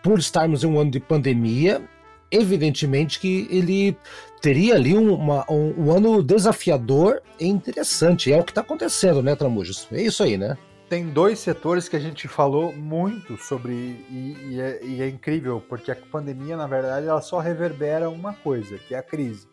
por 0.02 0.18
estarmos 0.18 0.64
em 0.64 0.66
um 0.66 0.78
ano 0.78 0.90
de 0.90 1.00
pandemia, 1.00 1.82
evidentemente 2.30 3.20
que 3.20 3.46
ele 3.50 3.96
teria 4.42 4.74
ali 4.74 4.98
um, 4.98 5.14
uma, 5.14 5.46
um, 5.48 5.86
um, 5.86 5.92
ano 5.92 6.22
desafiador 6.22 7.22
e 7.38 7.46
interessante. 7.46 8.32
É 8.32 8.38
o 8.38 8.44
que 8.44 8.50
está 8.50 8.60
acontecendo, 8.60 9.22
né, 9.22 9.36
Tramujas? 9.36 9.86
É 9.92 10.02
isso 10.02 10.22
aí, 10.22 10.36
né? 10.36 10.58
Tem 10.88 11.08
dois 11.08 11.38
setores 11.38 11.88
que 11.88 11.96
a 11.96 12.00
gente 12.00 12.28
falou 12.28 12.72
muito 12.72 13.38
sobre 13.38 13.72
e, 13.72 14.36
e, 14.50 14.60
é, 14.60 14.80
e, 14.84 15.00
é, 15.00 15.08
incrível, 15.08 15.62
porque 15.66 15.90
a 15.90 15.96
pandemia, 15.96 16.56
na 16.56 16.66
verdade, 16.66 17.06
ela 17.06 17.22
só 17.22 17.38
reverbera 17.38 18.10
uma 18.10 18.34
coisa, 18.34 18.76
que 18.76 18.94
é 18.94 18.98
a 18.98 19.02
crise. 19.02 19.46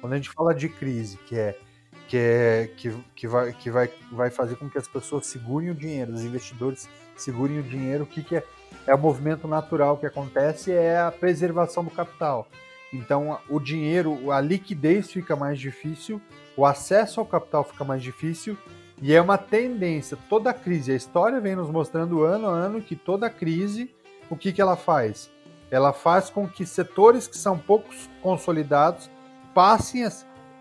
Quando 0.00 0.12
a 0.12 0.16
gente 0.16 0.30
fala 0.30 0.54
de 0.54 0.68
crise, 0.68 1.16
que 1.26 1.36
é 1.36 1.58
que, 2.06 2.18
é, 2.18 2.70
que, 2.76 2.94
que, 3.16 3.26
vai, 3.26 3.52
que 3.54 3.70
vai, 3.70 3.90
vai 4.12 4.30
fazer 4.30 4.56
com 4.56 4.68
que 4.68 4.76
as 4.76 4.86
pessoas 4.86 5.26
segurem 5.26 5.70
o 5.70 5.74
dinheiro, 5.74 6.12
os 6.12 6.22
investidores 6.22 6.86
segurem 7.16 7.58
o 7.58 7.62
dinheiro, 7.62 8.04
o 8.04 8.06
que, 8.06 8.22
que 8.22 8.36
é 8.36 8.44
é 8.86 8.94
o 8.94 8.98
movimento 8.98 9.48
natural 9.48 9.96
que 9.96 10.06
acontece, 10.06 10.72
é 10.72 10.98
a 10.98 11.10
preservação 11.10 11.84
do 11.84 11.90
capital. 11.90 12.46
Então, 12.94 13.40
o 13.50 13.58
dinheiro, 13.58 14.30
a 14.30 14.40
liquidez 14.40 15.10
fica 15.10 15.34
mais 15.34 15.58
difícil, 15.58 16.22
o 16.56 16.64
acesso 16.64 17.18
ao 17.18 17.26
capital 17.26 17.64
fica 17.64 17.84
mais 17.84 18.00
difícil, 18.00 18.56
e 19.02 19.12
é 19.12 19.20
uma 19.20 19.36
tendência. 19.36 20.16
Toda 20.28 20.54
crise, 20.54 20.92
a 20.92 20.94
história 20.94 21.40
vem 21.40 21.56
nos 21.56 21.68
mostrando 21.68 22.22
ano 22.22 22.46
a 22.46 22.52
ano 22.52 22.80
que 22.80 22.94
toda 22.94 23.28
crise, 23.28 23.92
o 24.30 24.36
que, 24.36 24.52
que 24.52 24.62
ela 24.62 24.76
faz? 24.76 25.28
Ela 25.72 25.92
faz 25.92 26.30
com 26.30 26.48
que 26.48 26.64
setores 26.64 27.26
que 27.26 27.36
são 27.36 27.58
poucos 27.58 28.08
consolidados 28.22 29.10
passem 29.52 30.04
a, 30.04 30.12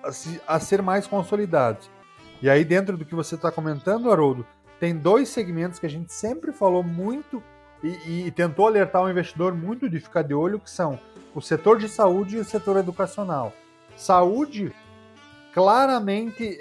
a, 0.03 0.55
a 0.55 0.59
ser 0.59 0.81
mais 0.81 1.05
consolidados. 1.05 1.87
E 2.41 2.49
aí, 2.49 2.65
dentro 2.65 2.97
do 2.97 3.05
que 3.05 3.13
você 3.13 3.35
está 3.35 3.51
comentando, 3.51 4.11
Haroldo, 4.11 4.43
tem 4.79 4.97
dois 4.97 5.29
segmentos 5.29 5.77
que 5.77 5.85
a 5.85 5.89
gente 5.89 6.11
sempre 6.11 6.51
falou 6.51 6.81
muito 6.81 7.43
e, 7.83 8.27
e, 8.27 8.31
tentou 8.31 8.65
alertar 8.65 9.03
o 9.03 9.09
investidor 9.09 9.53
muito 9.53 9.89
de 9.89 9.99
ficar 9.99 10.21
de 10.21 10.33
olho, 10.33 10.59
que 10.59 10.69
são 10.69 10.97
o 11.35 11.41
setor 11.41 11.77
de 11.77 11.89
saúde 11.89 12.37
e 12.37 12.39
o 12.39 12.45
setor 12.45 12.77
educacional. 12.77 13.51
Saúde, 13.95 14.73
claramente, 15.53 16.57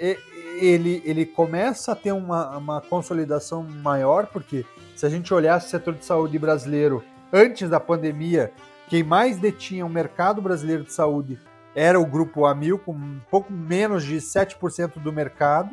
ele, 0.59 1.01
ele 1.05 1.25
começa 1.25 1.93
a 1.93 1.95
ter 1.95 2.11
uma, 2.11 2.57
uma 2.57 2.81
consolidação 2.81 3.63
maior, 3.63 4.27
porque 4.27 4.65
se 4.95 5.05
a 5.05 5.09
gente 5.09 5.33
olhasse 5.33 5.67
o 5.67 5.69
setor 5.69 5.93
de 5.93 6.05
saúde 6.05 6.37
brasileiro 6.37 7.03
antes 7.31 7.69
da 7.69 7.79
pandemia, 7.79 8.51
quem 8.89 9.01
mais 9.01 9.37
detinha 9.39 9.85
o 9.85 9.89
mercado 9.89 10.41
brasileiro 10.41 10.83
de 10.83 10.93
saúde 10.93 11.39
era 11.75 11.99
o 11.99 12.05
grupo 12.05 12.45
Amil, 12.45 12.77
com 12.77 12.91
um 12.91 13.19
pouco 13.31 13.51
menos 13.51 14.03
de 14.03 14.17
7% 14.17 14.99
do 14.99 15.11
mercado, 15.11 15.71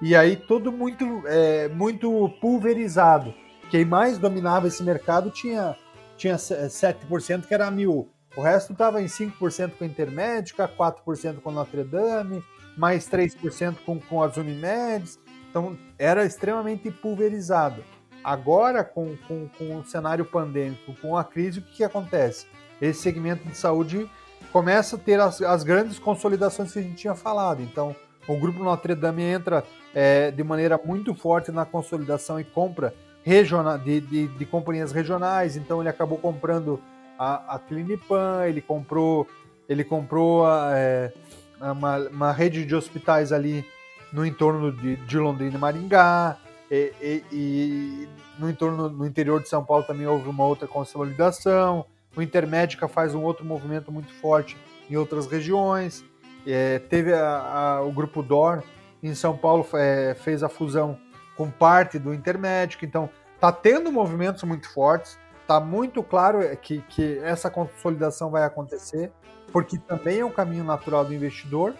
e 0.00 0.16
aí 0.16 0.36
tudo 0.36 0.72
muito, 0.72 1.22
é, 1.26 1.68
muito 1.68 2.30
pulverizado. 2.40 3.34
Quem 3.70 3.84
mais 3.84 4.18
dominava 4.18 4.68
esse 4.68 4.82
mercado 4.82 5.30
tinha, 5.30 5.76
tinha 6.16 6.36
7% 6.36 7.46
que 7.46 7.54
era 7.54 7.64
a 7.64 7.68
Amil. 7.68 8.08
O 8.36 8.40
resto 8.40 8.72
estava 8.72 9.00
em 9.00 9.06
5% 9.06 9.72
com 9.78 9.84
a 9.84 9.86
Intermédica, 9.86 10.68
4% 10.68 11.40
com 11.40 11.50
a 11.50 11.52
Notre 11.52 11.84
Dame, 11.84 12.42
mais 12.76 13.08
3% 13.08 13.76
com, 13.86 14.00
com 14.00 14.22
as 14.22 14.36
Unimedes. 14.36 15.18
Então 15.48 15.78
era 15.98 16.24
extremamente 16.24 16.90
pulverizado. 16.90 17.84
Agora, 18.24 18.82
com, 18.82 19.16
com, 19.28 19.48
com 19.48 19.76
o 19.76 19.84
cenário 19.84 20.24
pandêmico, 20.24 20.94
com 21.00 21.16
a 21.16 21.22
crise, 21.22 21.60
o 21.60 21.62
que, 21.62 21.76
que 21.76 21.84
acontece? 21.84 22.46
Esse 22.80 23.02
segmento 23.02 23.46
de 23.46 23.56
saúde 23.56 24.10
começa 24.50 24.96
a 24.96 24.98
ter 24.98 25.20
as, 25.20 25.40
as 25.42 25.62
grandes 25.62 25.98
consolidações 25.98 26.72
que 26.72 26.78
a 26.78 26.82
gente 26.82 26.96
tinha 26.96 27.14
falado. 27.14 27.62
Então, 27.62 27.94
o 28.26 28.36
grupo 28.36 28.64
Notre 28.64 28.94
Dame 28.94 29.22
entra 29.22 29.62
é, 29.94 30.30
de 30.30 30.42
maneira 30.42 30.80
muito 30.82 31.14
forte 31.14 31.52
na 31.52 31.64
consolidação 31.64 32.40
e 32.40 32.44
compra 32.44 32.94
regional, 33.24 33.78
de, 33.78 34.00
de, 34.00 34.28
de, 34.28 34.46
companhias 34.46 34.92
regionais. 34.92 35.56
Então, 35.56 35.80
ele 35.80 35.88
acabou 35.88 36.18
comprando 36.18 36.80
a, 37.18 37.54
a 37.54 37.58
Clinipan, 37.58 38.44
ele 38.46 38.60
comprou, 38.60 39.26
ele 39.68 39.82
comprou 39.82 40.46
a, 40.46 40.72
é, 40.74 41.12
uma, 41.60 41.98
uma, 42.08 42.32
rede 42.32 42.64
de 42.64 42.74
hospitais 42.74 43.32
ali 43.32 43.64
no 44.12 44.24
entorno 44.26 44.70
de, 44.70 44.96
de 44.96 45.18
Londrina 45.18 45.56
e 45.56 45.58
Maringá. 45.58 46.36
E, 46.70 46.92
e, 47.00 47.24
e, 47.32 48.08
no 48.38 48.50
entorno 48.50 48.88
no 48.88 49.06
interior 49.06 49.40
de 49.40 49.48
São 49.48 49.64
Paulo 49.64 49.84
também 49.84 50.06
houve 50.06 50.28
uma 50.28 50.44
outra 50.44 50.68
consolidação. 50.68 51.86
O 52.16 52.22
Intermédica 52.22 52.86
faz 52.86 53.14
um 53.14 53.22
outro 53.22 53.44
movimento 53.44 53.90
muito 53.90 54.12
forte 54.14 54.56
em 54.90 54.96
outras 54.96 55.26
regiões. 55.26 56.04
É, 56.46 56.78
teve 56.78 57.12
a, 57.12 57.38
a, 57.38 57.82
o 57.82 57.90
grupo 57.90 58.22
DOR 58.22 58.62
em 59.02 59.14
São 59.14 59.36
Paulo 59.36 59.66
é, 59.74 60.14
fez 60.14 60.42
a 60.42 60.48
fusão 60.48 60.98
com 61.36 61.50
parte 61.50 61.98
do 61.98 62.14
Intermédica. 62.14 62.84
Então, 62.84 63.10
está 63.34 63.50
tendo 63.52 63.90
movimentos 63.92 64.42
muito 64.44 64.72
fortes. 64.72 65.18
Está 65.42 65.60
muito 65.60 66.02
claro 66.02 66.40
que, 66.56 66.80
que 66.88 67.18
essa 67.18 67.50
consolidação 67.50 68.30
vai 68.30 68.44
acontecer, 68.44 69.12
porque 69.52 69.76
também 69.76 70.20
é 70.20 70.24
um 70.24 70.30
caminho 70.30 70.64
natural 70.64 71.04
do 71.04 71.12
investidor. 71.12 71.74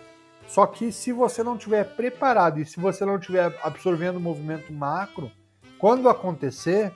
Só 0.46 0.66
que 0.66 0.92
se 0.92 1.12
você 1.12 1.42
não 1.42 1.56
tiver 1.56 1.84
preparado 1.96 2.60
e 2.60 2.66
se 2.66 2.78
você 2.78 3.06
não 3.06 3.16
estiver 3.16 3.58
absorvendo 3.62 4.16
o 4.16 4.20
movimento 4.20 4.72
macro, 4.72 5.30
quando 5.78 6.08
acontecer, 6.08 6.92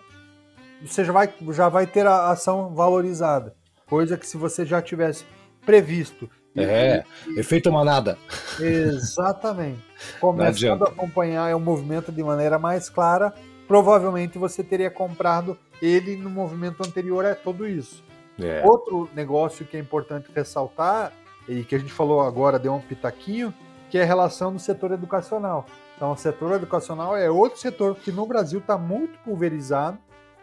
você 0.85 1.05
já 1.05 1.13
vai, 1.13 1.33
já 1.51 1.69
vai 1.69 1.87
ter 1.87 2.07
a 2.07 2.31
ação 2.31 2.75
valorizada. 2.75 3.55
Coisa 3.87 4.19
que 4.19 4.27
se 4.27 4.37
você 4.37 4.67
já 4.67 4.83
tivesse 4.83 5.25
previsto. 5.65 6.31
É, 6.57 7.05
efeito 7.37 7.71
manada. 7.71 8.19
Exatamente. 8.59 9.85
Começando 10.21 10.85
a 10.85 10.89
acompanhar 10.89 11.55
o 11.55 11.61
movimento 11.61 12.11
de 12.11 12.23
maneira 12.23 12.59
mais 12.59 12.89
clara, 12.89 13.33
provavelmente 13.67 14.39
você 14.39 14.65
teria 14.65 14.91
comprado 14.91 15.57
ele 15.81 16.17
no 16.17 16.31
movimento 16.31 16.83
anterior 16.85 17.25
é 17.25 17.35
tudo 17.35 17.67
isso. 17.67 18.03
É. 18.41 18.63
Outro 18.65 19.09
negócio 19.15 19.65
que 19.65 19.77
é 19.77 19.81
importante 19.81 20.31
ressaltar, 20.35 21.13
e 21.49 21.65
que 21.65 21.75
a 21.75 21.79
gente 21.79 21.93
falou 21.93 22.21
agora, 22.21 22.59
deu 22.59 22.75
um 22.75 22.81
pitaquinho, 22.81 23.53
que 23.91 23.97
é 23.97 24.03
a 24.03 24.07
relação 24.07 24.53
do 24.53 24.59
setor 24.59 24.93
educacional. 24.93 25.65
Então, 25.97 26.13
o 26.13 26.17
setor 26.17 26.55
educacional 26.55 27.17
é 27.17 27.31
outro 27.31 27.59
setor 27.59 27.97
que 27.97 28.13
no 28.13 28.27
Brasil 28.27 28.61
está 28.61 28.77
muito 28.77 29.19
pulverizado 29.21 29.99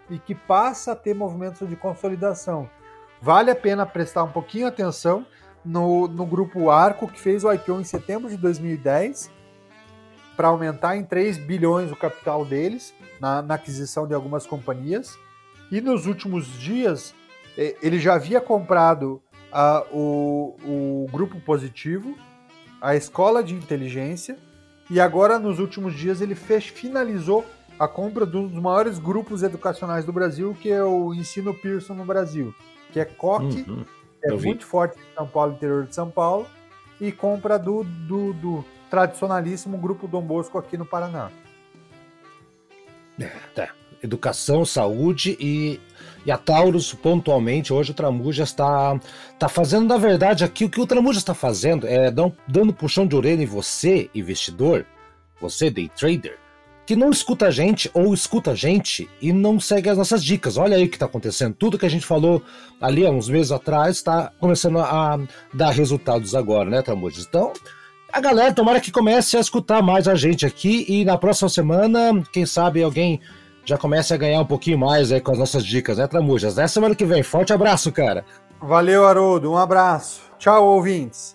e 0.09 0.17
que 0.17 0.33
passa 0.33 0.91
a 0.91 0.95
ter 0.95 1.13
movimentos 1.13 1.67
de 1.69 1.75
consolidação. 1.75 2.69
Vale 3.21 3.51
a 3.51 3.55
pena 3.55 3.85
prestar 3.85 4.23
um 4.23 4.31
pouquinho 4.31 4.67
atenção 4.67 5.25
no, 5.65 6.07
no 6.07 6.25
grupo 6.25 6.69
Arco, 6.69 7.07
que 7.07 7.19
fez 7.19 7.43
o 7.43 7.51
IPO 7.51 7.79
em 7.79 7.83
setembro 7.83 8.29
de 8.29 8.37
2010, 8.37 9.31
para 10.37 10.49
aumentar 10.49 10.95
em 10.95 11.03
3 11.03 11.37
bilhões 11.37 11.91
o 11.91 11.95
capital 11.95 12.45
deles 12.45 12.93
na, 13.19 13.41
na, 13.41 13.55
aquisição 13.55 14.07
de 14.07 14.13
algumas 14.13 14.45
companhias. 14.45 15.17
E 15.71 15.81
nos 15.81 16.05
últimos 16.05 16.45
dias, 16.59 17.15
ele 17.57 17.99
já 17.99 18.15
havia 18.15 18.41
comprado 18.41 19.21
a, 19.51 19.83
o, 19.91 20.55
o 20.63 21.07
grupo 21.11 21.39
positivo, 21.39 22.15
a 22.81 22.95
escola 22.95 23.43
de 23.43 23.55
inteligência, 23.55 24.37
e 24.89 24.99
agora 24.99 25.39
nos 25.39 25.59
últimos 25.59 25.95
dias 25.95 26.21
ele 26.21 26.35
fez, 26.35 26.67
finalizou 26.67 27.45
a 27.79 27.87
compra 27.87 28.25
de 28.25 28.37
um 28.37 28.47
dos 28.47 28.61
maiores 28.61 28.99
grupos 28.99 29.43
educacionais 29.43 30.05
do 30.05 30.13
Brasil, 30.13 30.55
que 30.61 30.69
é 30.69 30.83
o 30.83 31.13
Ensino 31.13 31.53
Pearson 31.53 31.93
no 31.93 32.05
Brasil, 32.05 32.53
que 32.91 32.99
é 32.99 33.05
COC, 33.05 33.65
uhum, 33.67 33.85
é 34.25 34.31
muito 34.33 34.65
forte 34.65 34.97
em 34.97 35.15
São 35.15 35.27
Paulo, 35.27 35.53
interior 35.53 35.85
de 35.85 35.95
São 35.95 36.09
Paulo, 36.09 36.47
e 36.99 37.11
compra 37.11 37.59
do, 37.59 37.83
do, 37.83 38.33
do 38.33 38.65
tradicionalíssimo 38.89 39.77
Grupo 39.77 40.07
Dom 40.07 40.21
Bosco 40.21 40.57
aqui 40.57 40.77
no 40.77 40.85
Paraná. 40.85 41.29
É, 43.19 43.29
tá. 43.53 43.69
Educação, 44.03 44.65
saúde 44.65 45.35
e, 45.39 45.79
e 46.25 46.31
a 46.31 46.37
Taurus, 46.37 46.93
pontualmente, 46.93 47.73
hoje 47.73 47.91
o 47.91 47.93
Tramuja 47.93 48.43
está, 48.43 48.99
está 49.33 49.49
fazendo, 49.49 49.87
na 49.87 49.97
verdade, 49.97 50.43
aqui 50.43 50.65
o 50.65 50.69
que 50.69 50.79
o 50.79 50.85
Tramuja 50.85 51.17
está 51.17 51.33
fazendo 51.33 51.87
é 51.87 52.11
dando, 52.11 52.35
dando 52.47 52.73
puxão 52.73 53.07
de 53.07 53.15
orelha 53.15 53.41
em 53.41 53.47
você, 53.47 54.09
investidor, 54.13 54.85
você, 55.41 55.71
day 55.71 55.89
trader, 55.89 56.37
que 56.85 56.95
não 56.95 57.09
escuta 57.09 57.47
a 57.47 57.51
gente 57.51 57.89
ou 57.93 58.13
escuta 58.13 58.51
a 58.51 58.55
gente 58.55 59.09
e 59.21 59.33
não 59.33 59.59
segue 59.59 59.89
as 59.89 59.97
nossas 59.97 60.23
dicas. 60.23 60.57
Olha 60.57 60.77
aí 60.77 60.85
o 60.85 60.89
que 60.89 60.95
está 60.95 61.05
acontecendo. 61.05 61.55
Tudo 61.55 61.77
que 61.77 61.85
a 61.85 61.89
gente 61.89 62.05
falou 62.05 62.41
ali 62.79 63.05
há 63.05 63.09
uns 63.09 63.27
meses 63.27 63.51
atrás 63.51 63.97
está 63.97 64.31
começando 64.39 64.79
a 64.79 65.19
dar 65.53 65.71
resultados 65.71 66.35
agora, 66.35 66.69
né, 66.69 66.81
Tramujas? 66.81 67.25
Então, 67.27 67.51
a 68.13 68.21
galera, 68.21 68.53
tomara 68.53 68.79
que 68.79 68.91
comece 68.91 69.35
a 69.35 69.39
escutar 69.39 69.81
mais 69.81 70.07
a 70.07 70.15
gente 70.15 70.45
aqui 70.45 70.85
e 70.87 71.03
na 71.03 71.17
próxima 71.17 71.49
semana, 71.49 72.23
quem 72.31 72.45
sabe 72.45 72.83
alguém 72.83 73.19
já 73.65 73.77
comece 73.77 74.13
a 74.13 74.17
ganhar 74.17 74.39
um 74.39 74.45
pouquinho 74.45 74.77
mais 74.77 75.11
aí 75.11 75.19
com 75.19 75.31
as 75.31 75.39
nossas 75.39 75.65
dicas, 75.65 75.97
né, 75.97 76.05
Tramujas? 76.07 76.57
Até 76.57 76.67
semana 76.67 76.93
que 76.93 77.05
vem. 77.05 77.23
Forte 77.23 77.51
abraço, 77.51 77.91
cara. 77.91 78.23
Valeu, 78.61 79.05
Haroldo. 79.05 79.51
Um 79.51 79.57
abraço. 79.57 80.21
Tchau, 80.37 80.65
ouvintes. 80.65 81.34